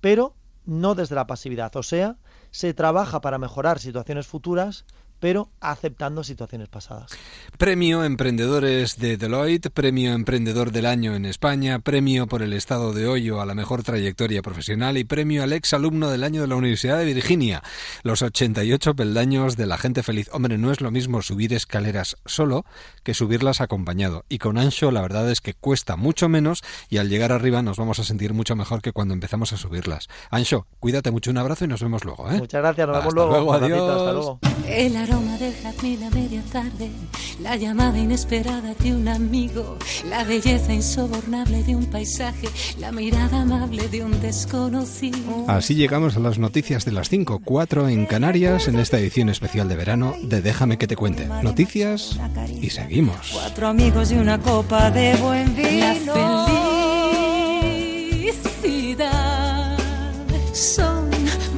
[0.00, 0.34] pero
[0.64, 1.74] no desde la pasividad.
[1.76, 2.16] O sea,
[2.50, 4.86] se trabaja para mejorar situaciones futuras,
[5.22, 7.12] pero aceptando situaciones pasadas.
[7.56, 13.06] Premio Emprendedores de Deloitte, Premio Emprendedor del Año en España, Premio por el Estado de
[13.06, 16.56] Hoyo a la mejor trayectoria profesional y Premio al ex alumno del año de la
[16.56, 17.62] Universidad de Virginia.
[18.02, 20.28] Los 88 peldaños de la gente feliz.
[20.32, 22.64] Hombre, no es lo mismo subir escaleras solo
[23.04, 24.24] que subirlas acompañado.
[24.28, 27.76] Y con Ancho la verdad es que cuesta mucho menos y al llegar arriba nos
[27.76, 30.08] vamos a sentir mucho mejor que cuando empezamos a subirlas.
[30.30, 32.28] Ancho, cuídate mucho, un abrazo y nos vemos luego.
[32.28, 32.38] ¿eh?
[32.38, 33.30] Muchas gracias, nos vemos Hasta luego.
[33.30, 34.00] luego, ratito, adiós.
[34.00, 34.38] hasta luego.
[34.66, 36.90] El aroma del jazmín a media tarde,
[37.40, 39.76] la llamada inesperada de un amigo,
[40.08, 42.48] la belleza insobornable de un paisaje,
[42.78, 45.44] la mirada amable de un desconocido.
[45.48, 49.68] Así llegamos a las noticias de las 5, 4 en Canarias en esta edición especial
[49.68, 51.26] de verano de Déjame que te cuente.
[51.42, 52.18] Noticias
[52.60, 53.32] y seguimos.
[53.32, 56.14] Cuatro amigos y una copa de buen vino.
[56.14, 56.46] La
[58.62, 59.76] felicidad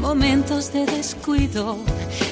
[0.05, 1.79] momentos de descuido,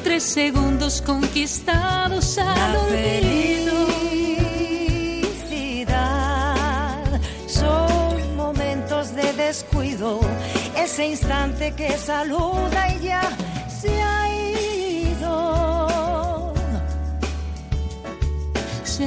[0.05, 3.87] tres segundos conquistados al La olvido.
[5.47, 10.21] felicidad son momentos de descuido,
[10.77, 13.23] ese instante que saluda y ya
[13.81, 14.29] se ha
[15.15, 16.53] ido.
[18.85, 19.07] Se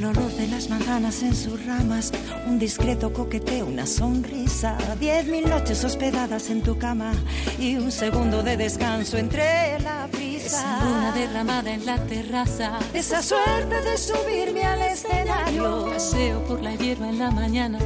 [0.00, 2.10] El olor de las manzanas en sus ramas,
[2.46, 7.12] un discreto coqueteo, una sonrisa, diez mil noches hospedadas en tu cama
[7.58, 11.12] y un segundo de descanso entre la Esa luna prisa.
[11.14, 12.78] derramada en la terraza.
[12.94, 15.84] Esa suerte de subirme al escenario.
[15.92, 17.78] Paseo por la hierba en la mañana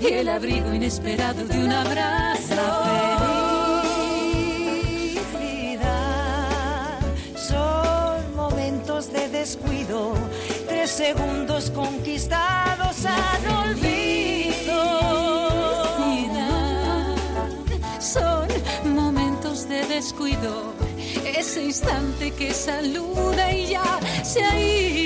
[0.00, 2.56] y el abrigo inesperado de un abrazo.
[2.56, 3.82] La
[5.32, 6.98] felicidad
[7.36, 10.14] son momentos de descuido,
[10.90, 13.04] segundos conquistados
[13.64, 14.80] olvido.
[15.96, 17.16] Felicidad
[18.00, 18.48] son
[18.94, 20.74] momentos de descuido,
[21.24, 24.99] ese instante que saluda y ya se ha ido.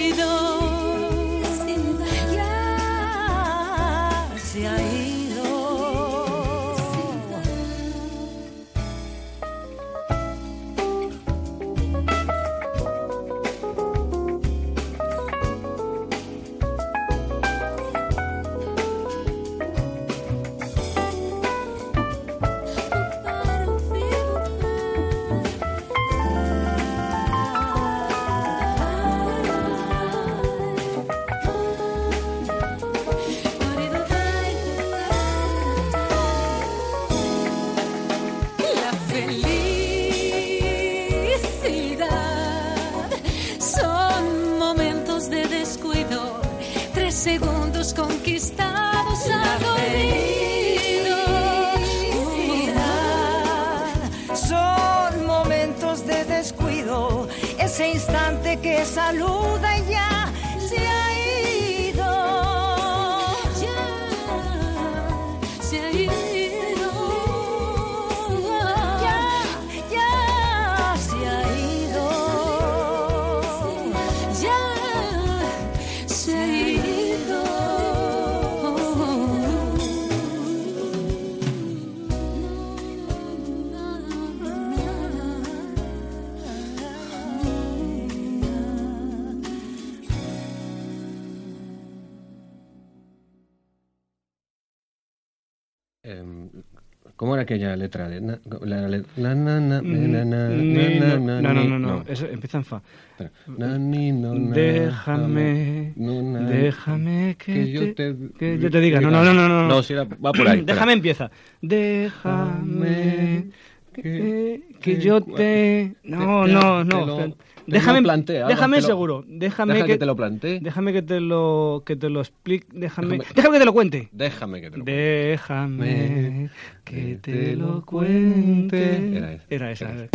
[97.84, 98.08] Letra?
[98.08, 102.04] de na- la, la- la- na- na- na- na- ni- na- no, no, no, no,
[102.08, 102.78] eso empieza en fa.
[103.10, 103.30] Espera.
[103.60, 108.04] Na- ni- no, na- Déjame, no, na- déjame que, que yo te,
[108.38, 109.00] que yo te diga.
[109.00, 109.68] No, no, no, no, no.
[109.68, 110.62] No, sí, era- va por ahí.
[110.70, 111.30] Déjame empieza.
[111.62, 113.50] Déjame
[113.92, 115.94] que, que yo te.
[116.04, 117.36] No, no, no.
[117.66, 119.24] Déjame, lo plantee, Alba, déjame lo- seguro.
[119.26, 120.60] Déjame Deja que, que te lo plantee.
[120.60, 122.66] Déjame que te lo que te lo explique.
[122.72, 124.08] Déjame, Déjame- déjame que te lo cuente.
[124.12, 126.50] Déjame que te lo Déjame
[126.84, 129.16] que te lo cuente.
[129.16, 129.44] Era esa.
[129.50, 130.08] Era esa.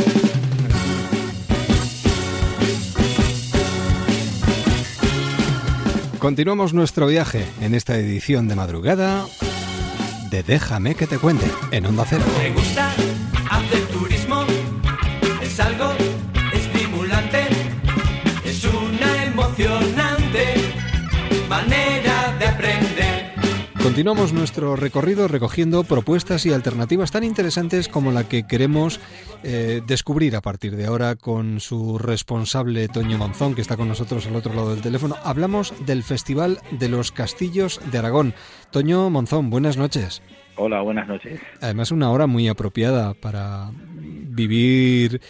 [6.19, 9.25] Continuamos nuestro viaje en esta edición de madrugada
[10.29, 12.23] de Déjame que te cuente en Onda Cero.
[12.41, 12.91] Me gusta
[13.49, 14.43] hacer turismo,
[15.41, 15.93] es algo
[23.81, 28.99] Continuamos nuestro recorrido recogiendo propuestas y alternativas tan interesantes como la que queremos
[29.43, 34.27] eh, descubrir a partir de ahora con su responsable Toño Monzón, que está con nosotros
[34.27, 35.15] al otro lado del teléfono.
[35.23, 38.33] Hablamos del Festival de los Castillos de Aragón.
[38.69, 40.21] Toño Monzón, buenas noches.
[40.57, 41.39] Hola, buenas noches.
[41.61, 45.21] Además, una hora muy apropiada para vivir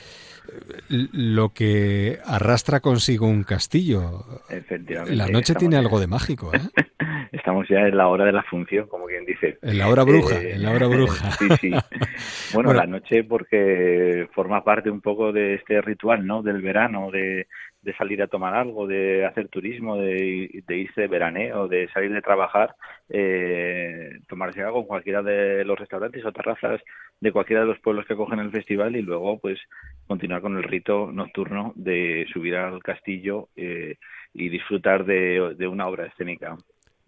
[0.90, 4.24] lo que arrastra consigo un castillo.
[4.50, 5.16] Efectivamente.
[5.16, 6.60] La noche tiene ya- algo de mágico, ¿eh?
[7.32, 9.58] Estamos ya en la hora de la función, como quien dice.
[9.62, 11.32] En la hora bruja, en la hora bruja.
[11.40, 11.72] sí, sí.
[12.54, 12.74] Bueno, Bueno.
[12.74, 16.42] la noche porque forma parte un poco de este ritual, ¿no?
[16.42, 17.48] Del verano, de,
[17.84, 22.12] de salir a tomar algo, de hacer turismo, de, de irse de veraneo, de salir
[22.12, 22.76] de trabajar,
[23.10, 26.82] eh, tomarse algo en cualquiera de los restaurantes o terrazas
[27.22, 29.60] de cualquiera de los pueblos que acogen el festival y luego, pues,
[30.08, 33.98] continuar con el rito nocturno de subir al castillo eh,
[34.34, 36.58] y disfrutar de, de una obra escénica.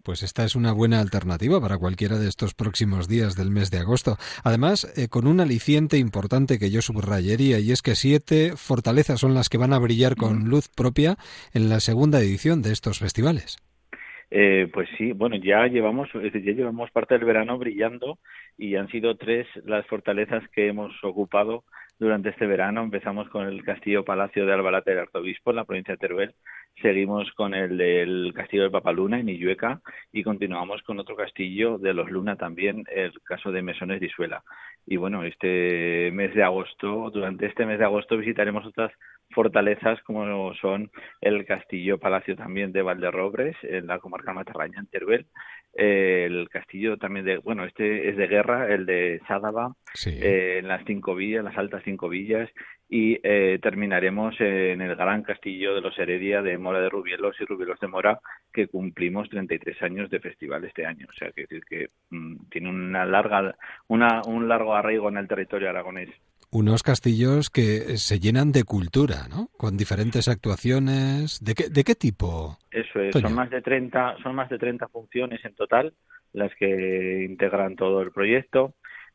[0.02, 3.78] Pues esta es una buena alternativa para cualquiera de estos próximos días del mes de
[3.78, 4.16] agosto.
[4.42, 9.34] Además, eh, con un aliciente importante que yo subrayaría, y es que siete fortalezas son
[9.34, 11.16] las que van a brillar con luz propia
[11.52, 13.58] en la segunda edición de estos festivales.
[14.34, 18.18] Eh, pues sí, bueno, ya llevamos, ya llevamos parte del verano brillando
[18.56, 21.64] y han sido tres las fortalezas que hemos ocupado
[22.02, 22.82] durante este verano.
[22.82, 26.34] Empezamos con el Castillo Palacio de Albalate del Arzobispo en la provincia de Teruel,
[26.80, 29.80] seguimos con el del Castillo del Papaluna en Illueca
[30.12, 34.42] y continuamos con otro castillo de los Luna también, el caso de Mesones de Isuela.
[34.84, 38.92] Y bueno, este mes de agosto, durante este mes de agosto visitaremos otras
[39.30, 40.90] fortalezas como son
[41.20, 45.26] el Castillo Palacio también de Valderrobres en la comarca matarraña en Teruel,
[45.74, 49.74] eh, el castillo también de, bueno, este es de guerra, el de Sádava,
[50.06, 52.50] eh, en las cinco villas, las altas cinco villas,
[52.88, 57.44] y eh, terminaremos en el gran castillo de los Heredia de Mora de Rubielos y
[57.44, 58.20] Rubielos de Mora,
[58.52, 61.06] que cumplimos 33 años de festival este año.
[61.08, 63.56] O sea, que, decir que mm, tiene una larga,
[63.88, 66.10] una, un largo arraigo en el territorio aragonés.
[66.52, 69.48] Unos castillos que se llenan de cultura, ¿no?
[69.56, 71.42] Con diferentes actuaciones.
[71.42, 72.58] ¿De qué, de qué tipo?
[72.70, 73.28] Eso es, Toño.
[73.28, 75.94] son más de 30, son más de 30 funciones en total
[76.32, 78.74] las que integran todo el proyecto.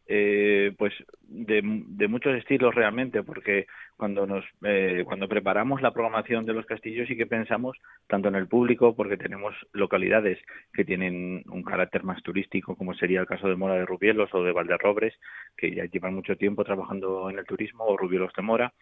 [0.09, 6.45] Eh, pues de, de muchos estilos realmente, porque cuando nos eh, cuando preparamos la programación
[6.45, 7.75] de los castillos sí que pensamos
[8.07, 10.39] tanto en el público, porque tenemos localidades
[10.71, 14.43] que tienen un carácter más turístico, como sería el caso de Mora de Rubielos o
[14.43, 15.13] de Valderrobres,
[15.57, 18.73] que ya llevan mucho tiempo trabajando en el turismo, o Rubielos de Mora,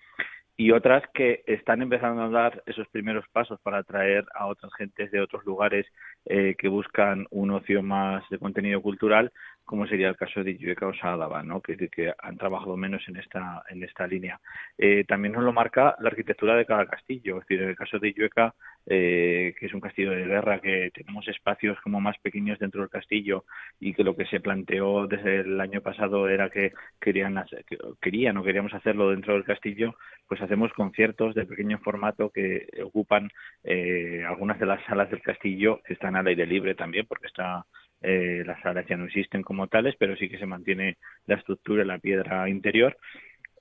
[0.57, 5.11] y otras que están empezando a dar esos primeros pasos para atraer a otras gentes
[5.11, 5.85] de otros lugares
[6.25, 9.33] eh, que buscan un ocio más de contenido cultural,
[9.65, 11.61] como sería el caso de Illueca o Sádava, ¿no?
[11.61, 11.75] que,
[12.19, 14.39] han trabajado menos en esta en esta línea.
[14.77, 17.99] Eh, también nos lo marca la arquitectura de cada castillo, es decir, en el caso
[17.99, 18.53] de Illueca,
[18.85, 22.89] eh, que es un castillo de guerra, que tenemos espacios como más pequeños dentro del
[22.89, 23.45] castillo
[23.79, 27.77] y que lo que se planteó desde el año pasado era que querían hacer- que
[28.01, 29.95] querían o queríamos hacerlo dentro del castillo,
[30.27, 33.29] pues hacemos conciertos de pequeño formato que ocupan
[33.63, 37.65] eh, algunas de las salas del castillo que están al aire libre también, porque está
[38.01, 41.83] eh, las salas ya no existen como tales, pero sí que se mantiene la estructura
[41.83, 42.97] y la piedra interior.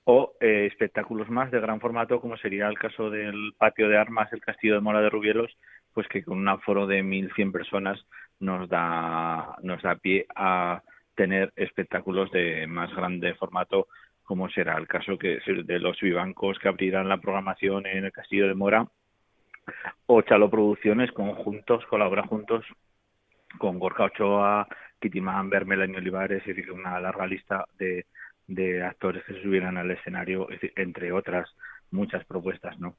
[0.07, 4.31] o eh, espectáculos más de gran formato, como sería el caso del patio de armas,
[4.33, 5.57] el castillo de Mora de Rubielos,
[5.93, 8.05] pues que con un aforo de 1.100 personas
[8.39, 10.83] nos da, nos da pie a
[11.15, 13.87] tener espectáculos de más grande formato,
[14.23, 18.47] como será el caso que de los vivancos que abrirán la programación en el Castillo
[18.47, 18.87] de Mora,
[20.05, 22.63] o Chalo Producciones conjuntos, colabora juntos
[23.57, 24.67] con Gorka Ochoa,
[25.21, 28.05] Mann, Melanie Olivares, es decir, una larga lista de,
[28.47, 31.49] de actores que se subieran al escenario, entre otras
[31.91, 32.95] muchas propuestas, ¿no?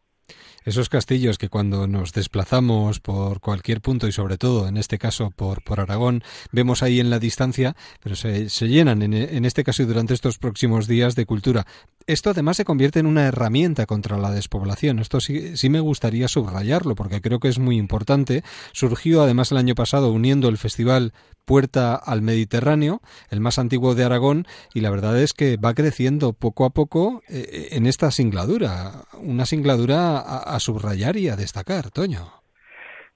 [0.64, 5.30] Esos castillos que cuando nos desplazamos por cualquier punto y sobre todo en este caso
[5.30, 9.62] por, por Aragón vemos ahí en la distancia, pero se, se llenan en, en, este
[9.62, 11.66] caso y durante estos próximos días de cultura.
[12.08, 14.98] Esto además se convierte en una herramienta contra la despoblación.
[14.98, 18.42] Esto sí, sí me gustaría subrayarlo porque creo que es muy importante.
[18.72, 21.12] Surgió además el año pasado uniendo el festival
[21.46, 24.44] Puerta al Mediterráneo, el más antiguo de Aragón,
[24.74, 29.46] y la verdad es que va creciendo poco a poco eh, en esta singladura, una
[29.46, 32.26] singladura a, a, subrayar y a destacar, Toño.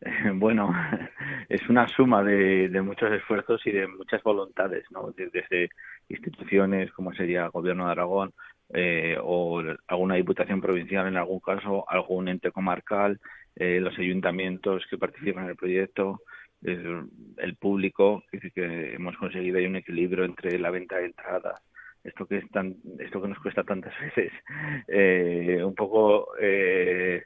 [0.34, 0.72] Bueno,
[1.50, 5.12] es una suma de, de muchos esfuerzos y de muchas voluntades, ¿no?
[5.14, 5.68] Desde
[6.08, 8.32] instituciones como sería el Gobierno de Aragón,
[8.72, 13.18] eh, o alguna diputación provincial en algún caso, algún ente comarcal,
[13.56, 16.20] eh, los ayuntamientos que participan en el proyecto, eh,
[16.62, 21.60] el público, que hemos conseguido ahí un equilibrio entre la venta de entradas,
[22.04, 24.32] esto que es tan, esto que nos cuesta tantas veces,
[24.88, 27.24] eh, un poco eh,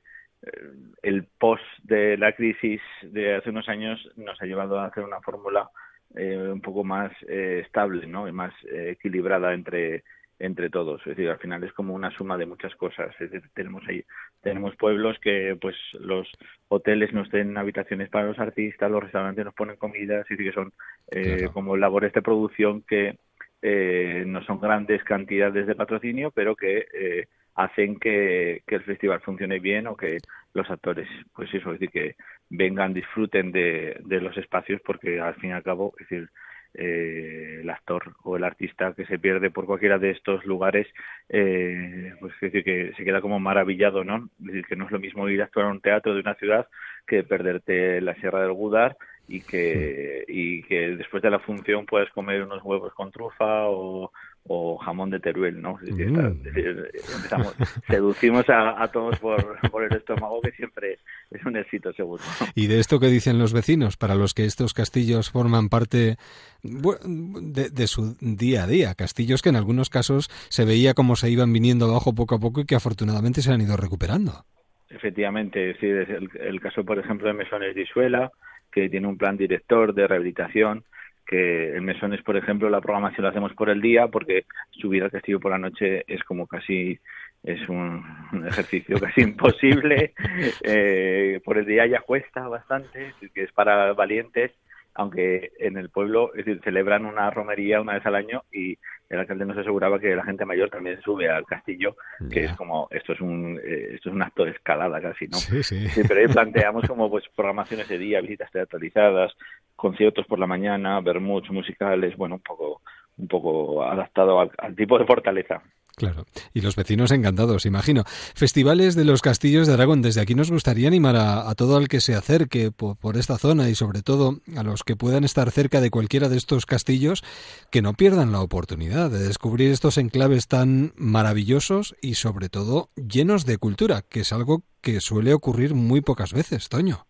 [1.03, 5.21] el post de la crisis de hace unos años nos ha llevado a hacer una
[5.21, 5.71] fórmula
[6.17, 8.29] eh, un poco más eh, estable, ¿no?
[8.29, 10.05] Y más eh, equilibrada entre
[10.45, 13.51] entre todos, es decir, al final es como una suma de muchas cosas, es decir,
[13.55, 14.05] tenemos ahí,
[14.43, 16.31] tenemos pueblos que pues los
[16.69, 20.55] hoteles nos den habitaciones para los artistas, los restaurantes nos ponen comidas, es decir, que
[20.55, 20.73] son
[21.11, 21.53] eh, claro.
[21.53, 23.17] como labores de producción que
[23.63, 29.21] eh, no son grandes cantidades de patrocinio, pero que eh, hacen que, que, el festival
[29.23, 30.19] funcione bien o que
[30.53, 32.17] los actores, pues eso, es decir, que
[32.51, 36.29] vengan, disfruten de, de los espacios, porque al fin y al cabo, es decir,
[36.75, 40.87] eh, el actor o el artista que se pierde por cualquiera de estos lugares,
[41.29, 44.29] eh, pues es decir, que se queda como maravillado, ¿no?
[44.41, 46.35] Es decir, que no es lo mismo ir a actuar a un teatro de una
[46.35, 46.69] ciudad
[47.07, 48.97] que perderte la Sierra del Gudar
[49.29, 54.13] y que, y que después de la función puedes comer unos huevos con trufa o,
[54.47, 55.79] o jamón de Teruel, ¿no?
[55.81, 56.47] Mm.
[56.47, 57.57] empezamos,
[57.89, 60.99] seducimos a, a todos por, por, el estómago, que siempre
[61.31, 62.23] es un éxito seguro.
[62.55, 66.17] Y de esto que dicen los vecinos, para los que estos castillos forman parte
[66.63, 71.31] de, de, su día a día, castillos que en algunos casos se veía como se
[71.31, 74.45] iban viniendo abajo poco a poco y que afortunadamente se han ido recuperando.
[74.91, 78.31] Efectivamente, decir, es el, el caso, por ejemplo, de Mesones de Isuela,
[78.71, 80.85] que tiene un plan director de rehabilitación
[81.27, 85.11] que en Mesones, por ejemplo, la programación la hacemos por el día porque subir al
[85.11, 86.99] castillo por la noche es como casi
[87.43, 88.03] es un,
[88.33, 90.13] un ejercicio casi imposible.
[90.67, 94.53] Eh, por el día ya cuesta bastante, que es para valientes,
[94.95, 98.79] aunque en el pueblo es decir, celebran una romería una vez al año y
[99.09, 101.97] el alcalde nos aseguraba que la gente mayor también sube al castillo,
[102.31, 105.37] que es como, esto es un eh, esto es un acto de escalada casi, ¿no?
[105.37, 105.89] Sí, sí.
[105.89, 109.33] sí pero ahí planteamos como pues programaciones de día, visitas teatralizadas,
[109.77, 112.81] conciertos por la mañana, vermuts musicales, bueno, un poco
[113.17, 115.63] un poco adaptado al, al tipo de fortaleza.
[115.97, 118.03] Claro, y los vecinos encantados, imagino.
[118.07, 120.03] Festivales de los castillos de Aragón.
[120.03, 123.77] Desde aquí nos gustaría animar a, todo el que se acerque por, esta zona y
[123.77, 127.23] sobre todo a los que puedan estar cerca de cualquiera de estos castillos
[127.71, 133.47] que no pierdan la oportunidad de descubrir estos enclaves tan maravillosos y sobre todo llenos
[133.47, 137.07] de cultura, que es algo que suele ocurrir muy pocas veces, Toño.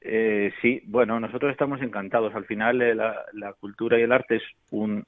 [0.00, 2.34] Eh, sí, bueno, nosotros estamos encantados.
[2.34, 5.04] Al final eh, la, la cultura y el arte es un,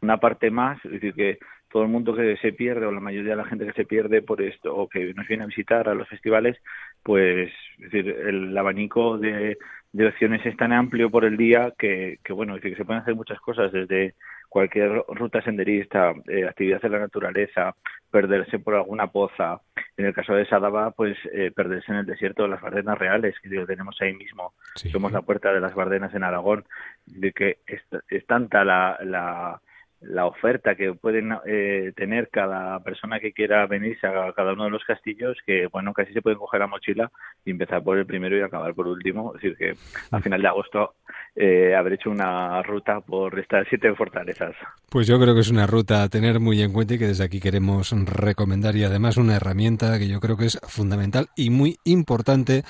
[0.00, 1.38] una parte más, es decir, que
[1.76, 4.22] todo el mundo que se pierde o la mayoría de la gente que se pierde
[4.22, 6.56] por esto o que nos viene a visitar a los festivales,
[7.02, 9.58] pues es decir, el abanico de,
[9.92, 12.86] de opciones es tan amplio por el día que, que bueno, es decir, que se
[12.86, 14.14] pueden hacer muchas cosas desde
[14.48, 17.74] cualquier ruta senderista, eh, actividad en la naturaleza,
[18.10, 19.60] perderse por alguna poza.
[19.98, 23.34] En el caso de Sadaba, pues eh, perderse en el desierto de las Bardenas Reales,
[23.42, 24.54] que lo tenemos ahí mismo.
[24.76, 24.88] Sí.
[24.88, 26.64] Somos la puerta de las Bardenas en Aragón.
[27.04, 29.60] De que es, es tanta la, la
[30.08, 34.70] la oferta que pueden eh, tener cada persona que quiera venirse a cada uno de
[34.70, 37.10] los castillos, que bueno, casi se pueden coger la mochila
[37.44, 39.34] y empezar por el primero y acabar por último.
[39.34, 39.74] Es decir, que
[40.10, 40.94] a final de agosto
[41.34, 44.54] eh, haber hecho una ruta por estas siete fortalezas.
[44.88, 47.24] Pues yo creo que es una ruta a tener muy en cuenta y que desde
[47.24, 51.76] aquí queremos recomendar y además una herramienta que yo creo que es fundamental y muy
[51.84, 52.62] importante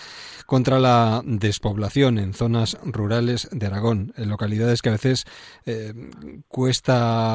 [0.46, 5.24] contra la despoblación en zonas rurales de Aragón, en localidades que a veces
[5.66, 5.92] eh,
[6.48, 7.25] cuesta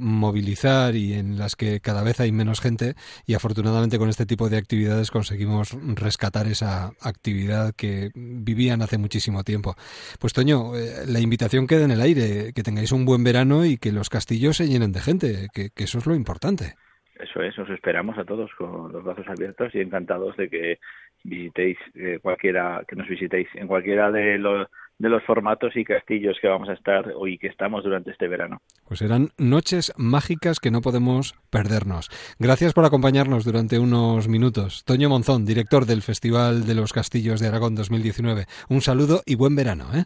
[0.00, 2.94] movilizar y en las que cada vez hay menos gente
[3.26, 9.44] y afortunadamente con este tipo de actividades conseguimos rescatar esa actividad que vivían hace muchísimo
[9.44, 9.74] tiempo.
[10.20, 13.78] Pues Toño, eh, la invitación queda en el aire, que tengáis un buen verano y
[13.78, 16.74] que los castillos se llenen de gente, que, que eso es lo importante.
[17.22, 20.78] Eso es, os esperamos a todos con los brazos abiertos y encantados de que
[21.22, 24.66] visitéis eh, cualquiera, que nos visitéis en cualquiera de los
[25.02, 28.62] de los formatos y castillos que vamos a estar hoy que estamos durante este verano.
[28.86, 32.08] Pues serán noches mágicas que no podemos perdernos.
[32.38, 34.84] Gracias por acompañarnos durante unos minutos.
[34.84, 38.46] Toño Monzón, director del Festival de los Castillos de Aragón 2019.
[38.68, 40.04] Un saludo y buen verano, ¿eh?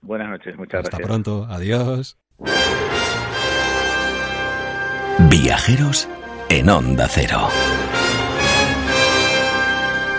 [0.00, 1.08] Buenas noches, muchas Hasta gracias.
[1.08, 1.46] pronto.
[1.50, 2.16] Adiós.
[5.28, 6.08] Viajeros
[6.50, 7.48] en Onda Cero.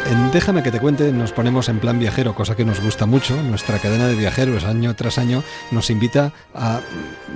[0.09, 3.41] En Déjame que te cuente nos ponemos en plan viajero, cosa que nos gusta mucho.
[3.43, 6.81] Nuestra cadena de viajeros año tras año nos invita a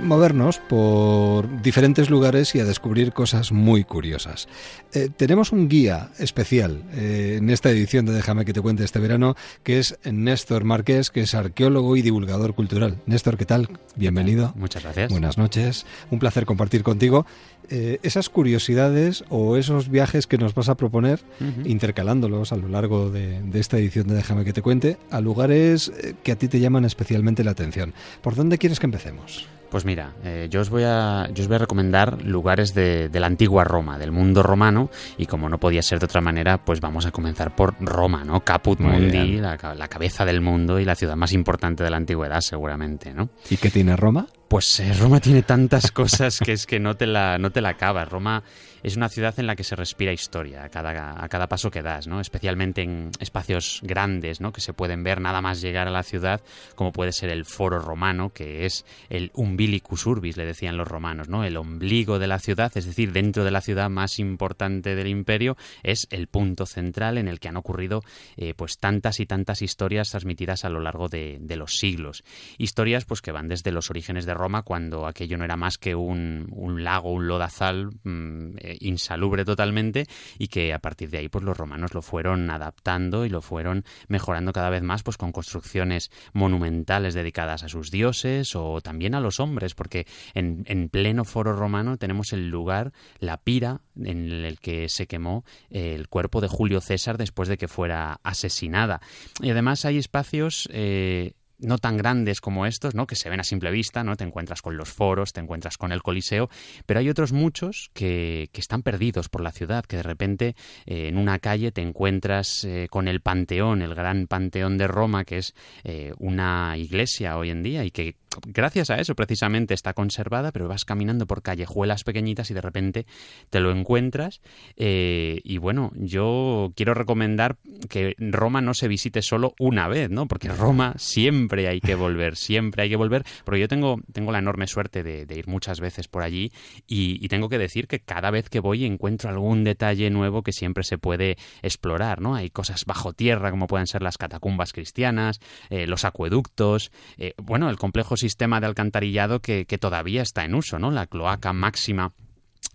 [0.02, 4.46] movernos por diferentes lugares y a descubrir cosas muy curiosas.
[4.92, 9.00] Eh, tenemos un guía especial eh, en esta edición de Déjame que te cuente este
[9.00, 12.98] verano, que es Néstor Márquez, que es arqueólogo y divulgador cultural.
[13.06, 13.68] Néstor, ¿qué tal?
[13.96, 14.52] Bienvenido.
[14.54, 15.10] Muchas gracias.
[15.10, 15.86] Buenas noches.
[16.10, 17.26] Un placer compartir contigo
[17.70, 21.20] eh, esas curiosidades o esos viajes que nos vas a proponer,
[21.64, 25.92] intercalándolos a lo largo de, de esta edición de Déjame que te cuente, a lugares
[26.02, 27.94] eh, que a ti te llaman especialmente la atención.
[28.20, 29.46] ¿Por dónde quieres que empecemos?
[29.72, 33.20] Pues mira, eh, yo, os voy a, yo os voy a recomendar lugares de, de
[33.20, 36.82] la antigua Roma, del mundo romano, y como no podía ser de otra manera, pues
[36.82, 38.44] vamos a comenzar por Roma, ¿no?
[38.44, 41.96] Caput Muy Mundi, la, la cabeza del mundo y la ciudad más importante de la
[41.96, 43.30] antigüedad, seguramente, ¿no?
[43.48, 44.26] ¿Y qué tiene Roma?
[44.52, 47.70] Pues eh, Roma tiene tantas cosas que es que no te la, no te la
[47.70, 48.06] acabas.
[48.06, 48.42] Roma
[48.82, 51.80] es una ciudad en la que se respira historia a cada, a cada paso que
[51.80, 52.20] das, ¿no?
[52.20, 54.52] Especialmente en espacios grandes, ¿no?
[54.52, 56.42] Que se pueden ver nada más llegar a la ciudad,
[56.74, 61.30] como puede ser el Foro Romano, que es el umbilicus urbis, le decían los romanos,
[61.30, 61.44] ¿no?
[61.44, 65.56] El ombligo de la ciudad, es decir, dentro de la ciudad más importante del imperio,
[65.82, 68.02] es el punto central en el que han ocurrido
[68.36, 72.22] eh, pues tantas y tantas historias transmitidas a lo largo de, de los siglos.
[72.58, 75.94] Historias pues que van desde los orígenes de Roma, cuando aquello no era más que
[75.94, 80.06] un, un lago, un lodazal mm, eh, insalubre totalmente,
[80.38, 83.84] y que a partir de ahí pues los romanos lo fueron adaptando y lo fueron
[84.08, 89.20] mejorando cada vez más pues con construcciones monumentales dedicadas a sus dioses o también a
[89.20, 94.58] los hombres, porque en, en pleno foro romano tenemos el lugar, la pira en el
[94.58, 99.00] que se quemó el cuerpo de Julio César después de que fuera asesinada.
[99.40, 103.06] Y además hay espacios eh, no tan grandes como estos, ¿no?
[103.06, 104.16] que se ven a simple vista, ¿no?
[104.16, 106.48] Te encuentras con los foros, te encuentras con el Coliseo,
[106.86, 110.56] pero hay otros muchos que, que están perdidos por la ciudad, que de repente
[110.86, 115.24] eh, en una calle te encuentras eh, con el Panteón, el gran Panteón de Roma,
[115.24, 115.54] que es
[115.84, 120.68] eh, una iglesia hoy en día y que gracias a eso precisamente está conservada, pero
[120.68, 123.06] vas caminando por callejuelas pequeñitas y de repente
[123.50, 124.40] te lo encuentras.
[124.76, 127.56] eh, y bueno, yo quiero recomendar
[127.88, 130.26] que Roma no se visite solo una vez, ¿no?
[130.26, 133.24] Porque Roma siempre hay que volver, siempre hay que volver.
[133.44, 136.52] Porque yo tengo, tengo la enorme suerte de, ir muchas veces por allí
[136.86, 140.52] y, y tengo que decir que cada vez que voy encuentro algún detalle nuevo que
[140.52, 142.34] siempre se puede explorar, ¿no?
[142.34, 147.70] Hay cosas bajo tierra como pueden ser las catacumbas cristianas, eh, los acueductos, eh, bueno,
[147.70, 150.90] el complejo sistema de alcantarillado que, que todavía está en uso, ¿no?
[150.90, 152.12] La cloaca máxima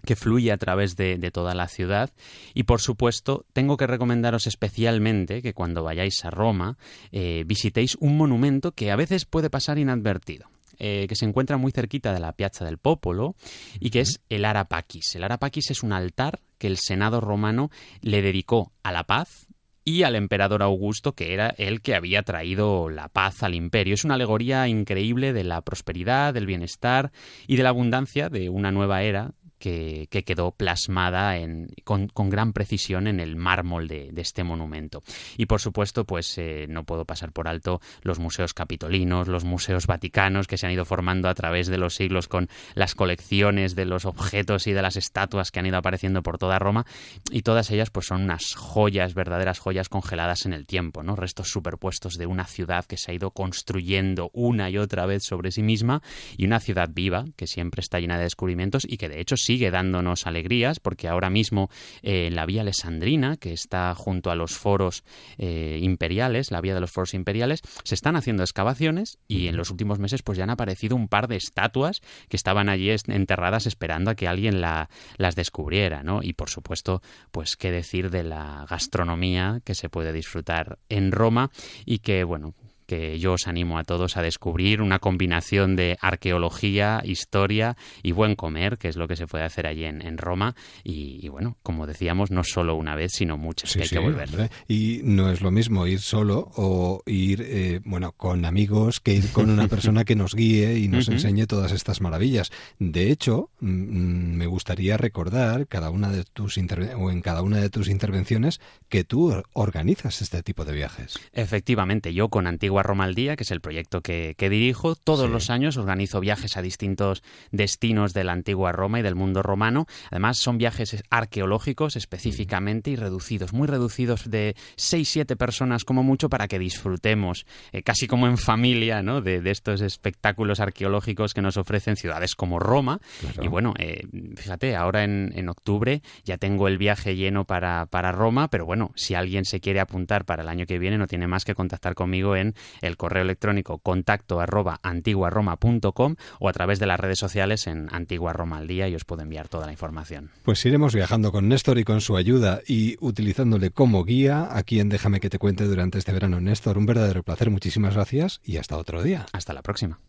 [0.05, 2.11] que fluye a través de, de, toda la ciudad.
[2.53, 6.77] Y por supuesto, tengo que recomendaros especialmente que cuando vayáis a Roma
[7.11, 10.49] eh, visitéis un monumento que a veces puede pasar inadvertido.
[10.79, 13.35] Eh, que se encuentra muy cerquita de la Piazza del Popolo
[13.79, 15.15] y que es el Arapaquis.
[15.15, 17.71] El Arapaquis es un altar que el Senado romano
[18.01, 19.46] le dedicó a la paz
[19.87, 23.93] y al emperador Augusto, que era el que había traído la paz al imperio.
[23.93, 27.13] Es una alegoría increíble de la prosperidad, del bienestar
[27.47, 32.53] y de la abundancia de una nueva era que, que quedó plasmada en, con, gran
[32.53, 35.03] precisión en el mármol de, de este monumento.
[35.37, 39.87] Y por supuesto, pues eh, no puedo pasar por alto los museos capitolinos, los museos
[39.87, 43.85] vaticanos que se han ido formando a través de los siglos con las colecciones de
[43.85, 46.85] los objetos y de las estatuas que han ido apareciendo por toda Roma.
[47.31, 51.15] Y todas ellas pues son unas joyas, verdaderas joyas congeladas en el tiempo, ¿no?
[51.15, 55.51] Restos superpuestos de una ciudad que se ha ido construyendo una y otra vez sobre
[55.51, 56.01] sí misma
[56.37, 59.71] y una ciudad viva que siempre está llena de descubrimientos y que de hecho sigue
[59.71, 61.69] dándonos alegrías porque ahora mismo
[62.01, 65.05] eh, la vía alessandrina, que está junto a los foros
[65.37, 69.71] eh, imperiales, la vía de los foros imperiales, se están haciendo excavaciones y en los
[69.71, 74.11] últimos meses pues ya han aparecido un par de estatuas que estaban allí enterradas esperando
[74.11, 76.19] a que alguien la, las descubriera, ¿no?
[76.21, 77.01] Y por supuesto,
[77.31, 81.51] pues qué decir de la gastronomía que se puede disfrutar en Roma
[81.85, 82.53] y que, bueno,
[82.87, 88.35] que yo os animo a todos a descubrir una combinación de arqueología, historia y buen
[88.35, 90.55] comer, que es lo que se puede hacer allí en, en Roma.
[90.83, 93.99] Y, y bueno, como decíamos, no solo una vez, sino muchas, que hay Sí, que
[94.01, 94.29] sí, volver.
[94.29, 94.49] hombre.
[94.67, 99.29] Y no es lo mismo ir solo o ir, eh, bueno, con amigos que ir
[99.31, 102.51] con una persona que nos guíe y nos enseñe todas estas maravillas.
[102.79, 107.57] De hecho, mm, mm, me gustaría recordar cada una de tus o en cada una
[107.57, 111.19] de tus intervenciones que tú or- organizas este tipo de viajes.
[111.33, 115.27] Efectivamente, yo con Antigua Roma al Día, que es el proyecto que, que dirijo, todos
[115.27, 115.31] Sí.
[115.31, 119.85] los años organizo viajes a distintos destinos de la Antigua Roma y del mundo romano.
[120.11, 126.47] Además, son viajes arqueológicos específicamente y reducidos, muy reducidos de 6-7 personas como mucho para
[126.47, 129.21] que disfrutemos, eh, casi como en familia, ¿no?
[129.21, 132.99] de, de estos espectáculos arqueológicos que nos ofrecen ciudades como Roma.
[133.41, 134.03] Y bueno, eh,
[134.35, 138.91] fíjate, ahora en, en octubre ya tengo el viaje lleno para, para Roma, pero bueno,
[138.95, 141.95] si alguien se quiere apuntar para el año que viene, no tiene más que contactar
[141.95, 147.67] conmigo en el correo electrónico contacto arroba antiguaroma.com o a través de las redes sociales
[147.67, 150.31] en Antigua Roma al Día y os puedo enviar toda la información.
[150.43, 154.89] Pues iremos viajando con Néstor y con su ayuda y utilizándole como guía aquí en
[154.89, 156.39] Déjame que te cuente durante este verano.
[156.41, 159.25] Néstor, un verdadero placer, muchísimas gracias y hasta otro día.
[159.31, 159.99] Hasta la próxima.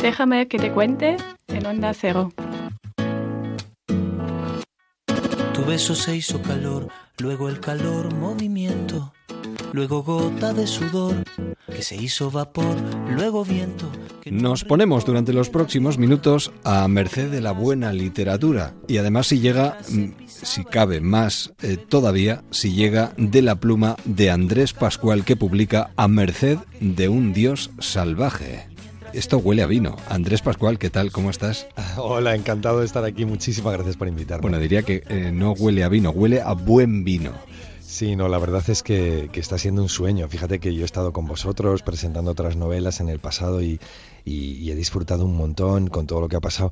[0.00, 1.16] Déjame que te cuente
[1.48, 2.32] en Onda Cero.
[5.52, 9.12] Tu beso se hizo calor, luego el calor movimiento,
[9.72, 11.24] luego gota de sudor
[11.66, 12.76] que se hizo vapor,
[13.10, 13.90] luego viento.
[14.24, 19.40] Nos ponemos durante los próximos minutos a merced de la buena literatura y además si
[19.40, 25.24] llega, mm, si cabe más eh, todavía, si llega de la pluma de Andrés Pascual
[25.24, 28.75] que publica A merced de un dios salvaje.
[29.16, 29.96] Esto huele a vino.
[30.10, 31.10] Andrés Pascual, ¿qué tal?
[31.10, 31.66] ¿Cómo estás?
[31.96, 33.24] Hola, encantado de estar aquí.
[33.24, 34.42] Muchísimas gracias por invitarme.
[34.42, 37.32] Bueno, diría que eh, no huele a vino, huele a buen vino.
[37.80, 40.28] Sí, no, la verdad es que, que está siendo un sueño.
[40.28, 43.80] Fíjate que yo he estado con vosotros presentando otras novelas en el pasado y,
[44.26, 46.70] y- y he disfrutado un montón con todo lo que ha pasado,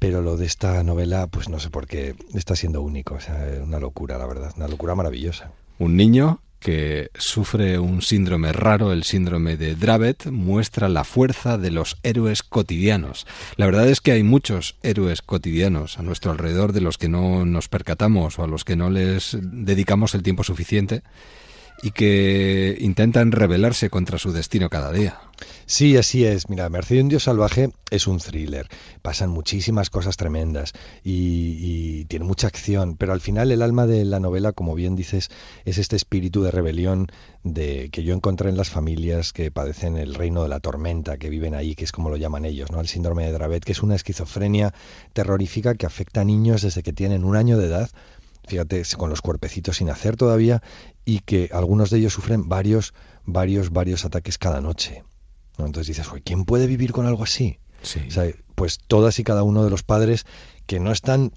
[0.00, 3.14] pero lo de esta novela, pues no sé por qué, está siendo único.
[3.14, 5.52] O sea, es una locura, la verdad, una locura maravillosa.
[5.78, 11.70] Un niño que sufre un síndrome raro, el síndrome de Dravet, muestra la fuerza de
[11.70, 13.26] los héroes cotidianos.
[13.56, 17.44] La verdad es que hay muchos héroes cotidianos a nuestro alrededor de los que no
[17.44, 21.02] nos percatamos o a los que no les dedicamos el tiempo suficiente
[21.82, 25.20] y que intentan rebelarse contra su destino cada día.
[25.66, 26.48] Sí, así es.
[26.48, 28.68] Mira, Merced de un Dios Salvaje es un thriller.
[29.02, 30.72] Pasan muchísimas cosas tremendas
[31.02, 34.96] y, y tiene mucha acción, pero al final el alma de la novela, como bien
[34.96, 35.30] dices,
[35.64, 37.08] es este espíritu de rebelión
[37.42, 41.30] de que yo encontré en las familias que padecen el reino de la tormenta, que
[41.30, 42.80] viven ahí, que es como lo llaman ellos, ¿no?
[42.80, 44.74] El síndrome de Dravet, que es una esquizofrenia
[45.12, 47.90] terrorífica que afecta a niños desde que tienen un año de edad
[48.46, 50.62] fíjate, con los cuerpecitos sin hacer todavía,
[51.04, 52.94] y que algunos de ellos sufren varios,
[53.24, 55.04] varios, varios ataques cada noche.
[55.58, 55.66] ¿No?
[55.66, 57.58] Entonces dices, "Joder, ¿quién puede vivir con algo así?
[57.82, 60.24] O sea, pues todas y cada uno de los padres
[60.66, 61.32] que no están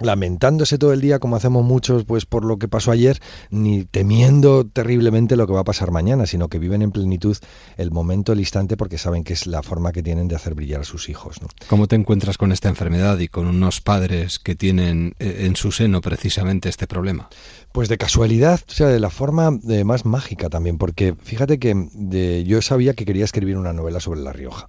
[0.00, 3.20] lamentándose todo el día como hacemos muchos pues por lo que pasó ayer
[3.50, 7.36] ni temiendo terriblemente lo que va a pasar mañana sino que viven en plenitud
[7.76, 10.82] el momento el instante porque saben que es la forma que tienen de hacer brillar
[10.82, 11.48] a sus hijos ¿no?
[11.68, 15.72] ¿Cómo te encuentras con esta enfermedad y con unos padres que tienen eh, en su
[15.72, 17.28] seno precisamente este problema?
[17.72, 21.72] Pues de casualidad, o sea, de la forma eh, más mágica también, porque fíjate que
[21.92, 24.68] de- yo sabía que quería escribir una novela sobre La Rioja.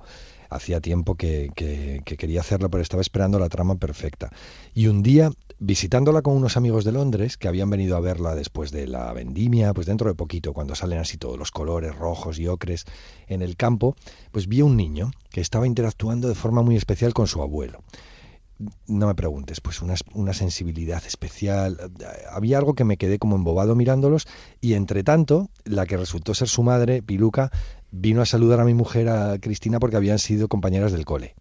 [0.51, 4.29] Hacía tiempo que, que- que quería hacerlo, pero estaba esperando la trama perfecta.
[4.75, 8.69] Y un día, visitándola con unos amigos de Londres, que habían venido a verla después
[8.71, 12.47] de la vendimia, pues dentro de poquito, cuando salen así todos los colores rojos y
[12.47, 12.85] ocres
[13.27, 13.95] en el campo,
[14.31, 17.81] pues vi a un niño que estaba interactuando de forma muy especial con su abuelo
[18.87, 21.91] no me preguntes, pues una, una sensibilidad especial.
[22.31, 24.27] Había algo que me quedé como embobado mirándolos
[24.59, 27.51] y entre tanto, la que resultó ser su madre, Piluca,
[27.91, 31.35] vino a saludar a mi mujer, a Cristina, porque habían sido compañeras del cole.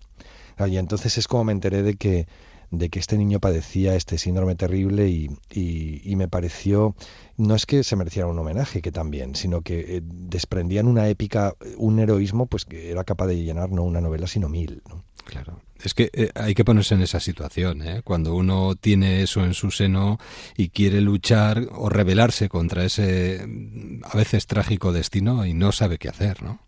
[0.69, 2.29] Y entonces es como me enteré de que,
[2.71, 6.95] de que este niño padecía este síndrome terrible y, y- y me pareció,
[7.39, 11.55] no es que se mereciera un homenaje, que también, sino que eh, desprendían una épica,
[11.79, 14.83] un heroísmo, pues que era capaz de llenar no una novela, sino mil.
[14.89, 15.03] ¿no?
[15.25, 15.61] Claro.
[15.83, 18.03] Es que eh, hay que ponerse en esa situación, ¿eh?
[18.05, 20.19] Cuando uno tiene eso en su seno
[20.57, 25.99] y quiere luchar o rebelarse contra ese mm, a veces trágico destino y no sabe
[25.99, 26.61] qué hacer, ¿no?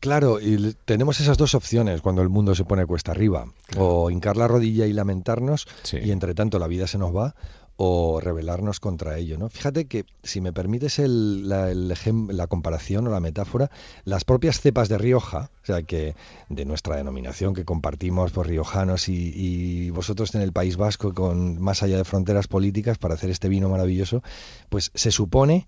[0.00, 3.46] Claro, y tenemos esas dos opciones cuando el mundo se pone cuesta arriba.
[3.76, 7.34] O hincar la rodilla y lamentarnos y entre tanto la vida se nos va.
[7.80, 9.38] O rebelarnos contra ello.
[9.38, 9.48] ¿no?
[9.48, 11.94] Fíjate que, si me permites el- la, el
[12.30, 13.70] la comparación o la metáfora,
[14.04, 16.16] las propias cepas de Rioja, o sea, que
[16.48, 21.60] de nuestra denominación que compartimos por riojanos y, y vosotros en el País Vasco, con
[21.62, 24.22] más allá de fronteras políticas, para hacer este vino maravilloso,
[24.68, 25.66] pues se supone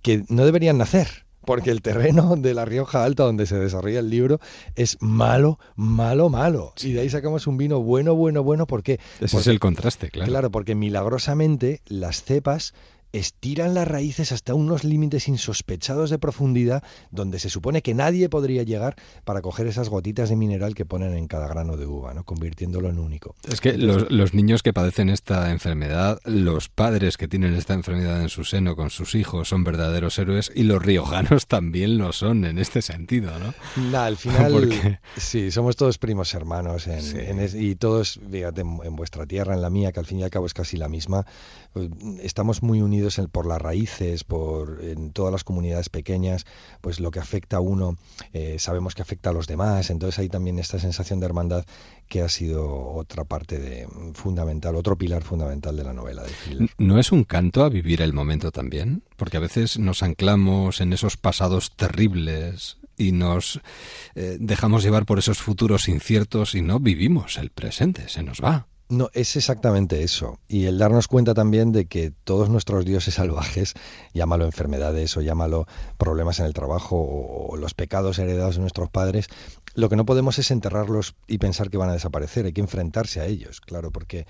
[0.00, 1.23] que no deberían nacer.
[1.44, 4.40] Porque el terreno de la Rioja Alta, donde se desarrolla el libro,
[4.76, 6.72] es malo, malo, malo.
[6.82, 8.66] Y de ahí sacamos un vino bueno, bueno, bueno.
[8.66, 8.98] ¿Por qué?
[9.20, 10.30] Ese es el contraste, claro.
[10.30, 12.74] Claro, porque milagrosamente las cepas
[13.18, 18.62] estiran las raíces hasta unos límites insospechados de profundidad donde se supone que nadie podría
[18.64, 22.24] llegar para coger esas gotitas de mineral que ponen en cada grano de uva, ¿no?
[22.24, 23.34] convirtiéndolo en único.
[23.50, 28.20] Es que los, los niños que padecen esta enfermedad, los padres que tienen esta enfermedad
[28.20, 32.44] en su seno con sus hijos son verdaderos héroes y los riojanos también lo son
[32.44, 33.54] en este sentido, ¿no?
[33.90, 37.16] Nah, al final, Porque- sí, somos todos primos hermanos en, Sí.
[37.18, 40.18] en es- y todos, fíjate, en, en vuestra tierra, en la mía, que al fin
[40.18, 41.24] y al cabo es casi la misma,
[41.72, 41.90] pues,
[42.22, 46.46] estamos muy unidos por las raíces, por en todas las comunidades pequeñas,
[46.80, 47.96] pues lo que afecta a uno,
[48.32, 51.64] eh, sabemos que afecta a los demás, entonces hay también esta sensación de hermandad
[52.08, 56.70] que ha sido otra parte de, fundamental, otro pilar fundamental de la novela de Schiller.
[56.78, 59.02] ¿No es un canto a vivir el momento también?
[59.16, 63.60] Porque a veces nos anclamos en esos pasados terribles y nos
[64.14, 68.66] eh, dejamos llevar por esos futuros inciertos y no vivimos el presente, se nos va.
[68.94, 70.38] No, es exactamente eso.
[70.46, 73.74] Y el darnos cuenta también de que todos nuestros dioses salvajes,
[74.12, 75.66] llámalo enfermedades o llámalo
[75.98, 79.26] problemas en el trabajo o, los pecados heredados de nuestros padres,
[79.74, 82.46] lo que no podemos es enterrarlos y pensar que van a desaparecer.
[82.46, 84.26] Hay que enfrentarse a ellos, claro, porque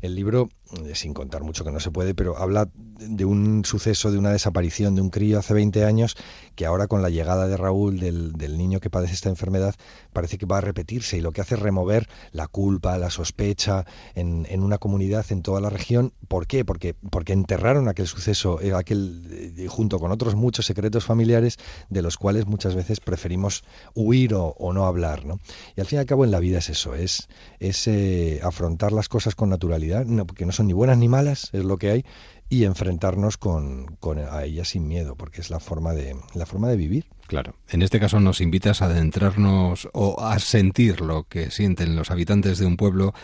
[0.00, 0.48] el libro,
[0.94, 4.94] sin contar mucho que no se puede, pero habla de un suceso, de una desaparición
[4.94, 6.16] de un crío hace 20 años,
[6.54, 9.74] que ahora con la llegada de Raúl, del, del niño que padece esta enfermedad,
[10.12, 13.84] parece que va a repetirse y lo que hace es remover la culpa, la sospecha
[14.14, 16.12] en, en una comunidad, en toda la región.
[16.28, 16.64] ¿Por qué?
[16.64, 21.58] Porque, porque enterraron aquel suceso, eh, aquel, eh, junto con otros muchos secretos familiares,
[21.90, 23.64] de los cuales muchas veces preferimos
[23.94, 25.24] huir o, no hablar.
[25.24, 25.38] ¿no?
[25.76, 27.28] Y al fin y al cabo en la vida es eso, es,
[27.60, 31.50] es eh, afrontar las cosas con naturalidad, no, porque no son ni buenas ni malas,
[31.52, 32.04] es lo que hay,
[32.48, 36.68] y enfrentarnos con, con a ellas sin miedo, porque es la forma de, la forma
[36.68, 37.06] de vivir.
[37.26, 37.56] Claro.
[37.68, 42.58] En este caso nos invitas a adentrarnos o a sentir lo que sienten los habitantes
[42.58, 43.14] de un pueblo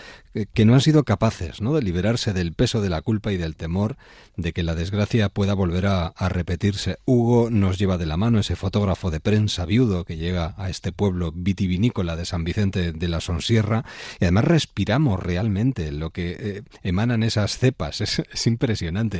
[0.54, 1.74] que, no han sido capaces ¿no?
[1.74, 3.96] de liberarse del peso de la culpa y del temor
[4.36, 6.98] de que la desgracia pueda volver a, repetirse.
[7.04, 10.92] Hugo nos lleva de la mano ese fotógrafo de prensa viudo que llega a este
[10.92, 13.84] pueblo vitivinícola de San Vicente de la Sonsierra
[14.18, 18.00] y además respiramos realmente lo que eh, emanan esas cepas.
[18.32, 19.11] Es impresionante.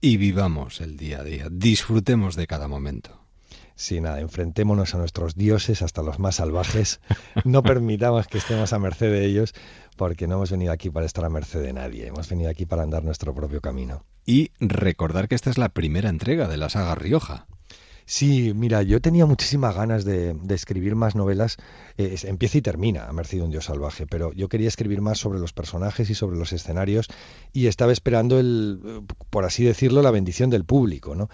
[0.00, 1.48] Y vivamos el día a día.
[1.50, 3.20] Disfrutemos de cada momento.
[3.80, 7.00] Sí, nada, enfrentémonos a nuestros dioses, hasta los más salvajes.
[7.44, 9.54] No permitamos que estemos a merced de ellos,
[9.96, 12.08] porque no hemos venido aquí para estar a merced de nadie.
[12.08, 14.04] Hemos venido aquí para andar nuestro propio camino.
[14.26, 17.46] Y recordar que esta es la primera entrega de la saga Rioja.
[18.12, 21.58] Sí, mira, yo tenía muchísimas ganas de, de escribir más novelas.
[21.96, 25.38] Eh, empieza y termina a Merced un Dios Salvaje, pero yo quería escribir más sobre
[25.38, 27.06] los personajes y sobre los escenarios
[27.52, 29.00] y estaba esperando, el, eh,
[29.30, 31.30] por así decirlo, la bendición del público, ¿no?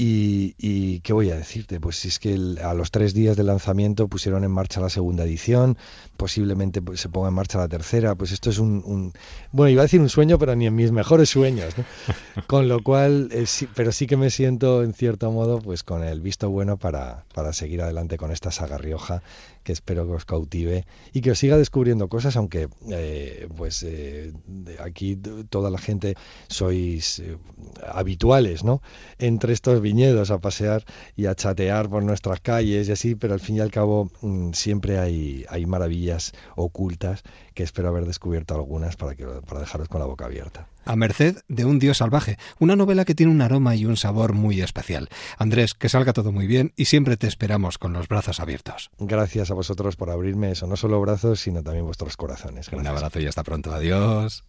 [0.00, 3.36] Y, y qué voy a decirte, pues si es que el- a los tres días
[3.36, 5.76] del lanzamiento pusieron en marcha la segunda edición,
[6.16, 9.12] posiblemente pues, se ponga en marcha la tercera, pues esto es un, un-
[9.50, 11.84] bueno, iba a decir un sueño, pero ni en mis mejores sueños, ¿no?
[12.46, 16.04] Con lo cual, eh, sí- pero sí que me siento en cierto modo pues con
[16.04, 19.24] el visto bueno para, para seguir adelante con esta saga Rioja,
[19.68, 24.32] que espero que os cautive y que os siga descubriendo cosas, aunque eh, pues eh,
[24.80, 25.14] aquí
[25.50, 26.16] toda la gente
[26.48, 27.36] sois eh,
[27.84, 28.80] habituales, ¿no?
[29.18, 30.86] Entre estos viñedos a pasear
[31.16, 34.52] y a chatear por nuestras calles y así, pero al fin y al cabo mm,
[34.54, 37.22] siempre hay, hay maravillas ocultas
[37.52, 40.66] que espero haber descubierto algunas para, que, para dejaros con la boca abierta.
[40.88, 44.32] A merced de un dios salvaje, una novela que tiene un aroma y un sabor
[44.32, 45.10] muy especial.
[45.36, 48.90] Andrés, que salga todo muy bien y siempre te esperamos con los brazos abiertos.
[48.98, 52.68] Gracias a vosotros por abrirme eso, no solo brazos, sino también vuestros corazones.
[52.72, 53.70] Un abrazo y hasta pronto.
[53.70, 54.44] Adiós.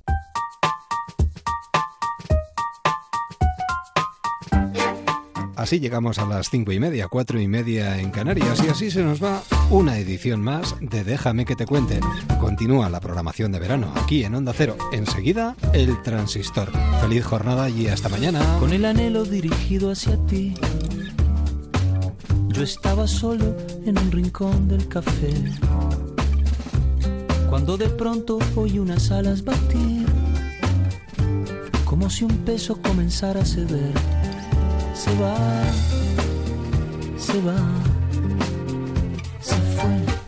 [5.60, 9.04] Así llegamos a las cinco y media, cuatro y media en Canarias y así se
[9.04, 12.00] nos va una edición más de Déjame que te cuente.
[12.40, 14.78] Continúa la programación de verano aquí en Onda Cero.
[14.94, 16.72] Enseguida, el transistor.
[17.02, 18.40] Feliz jornada y hasta mañana.
[18.58, 20.54] Con el anhelo dirigido hacia ti.
[22.48, 25.34] Yo estaba solo en un rincón del café.
[27.50, 30.06] Cuando de pronto oí unas alas batir.
[31.84, 34.29] Como si un peso comenzara a ceder.
[35.00, 35.36] Se va,
[37.18, 37.58] se va,
[39.40, 40.20] se fue.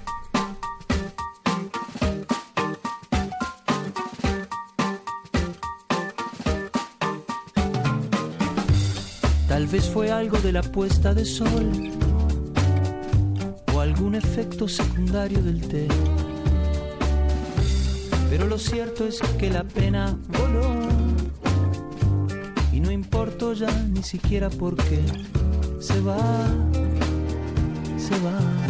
[9.72, 11.72] vez fue algo de la puesta de sol
[13.74, 15.88] o algún efecto secundario del té.
[18.30, 21.11] Pero lo cierto es que la pena voló
[23.42, 25.02] ya ni siquiera por qué
[25.80, 26.16] se va,
[27.98, 28.61] se va.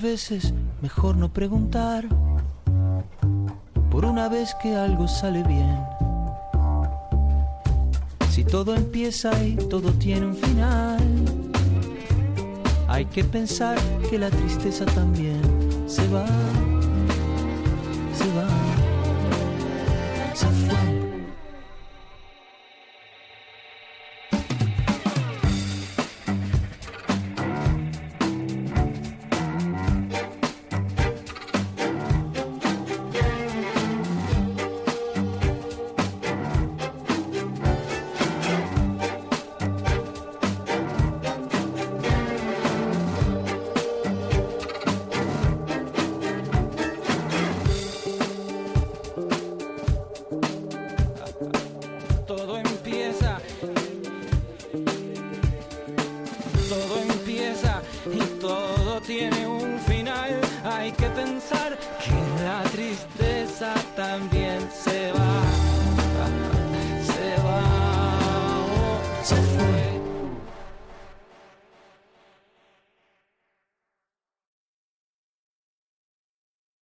[0.00, 2.08] Veces mejor no preguntar,
[3.90, 5.78] por una vez que algo sale bien.
[8.30, 10.98] Si todo empieza y todo tiene un final,
[12.88, 13.78] hay que pensar
[14.08, 15.40] que la tristeza también
[15.86, 16.26] se va,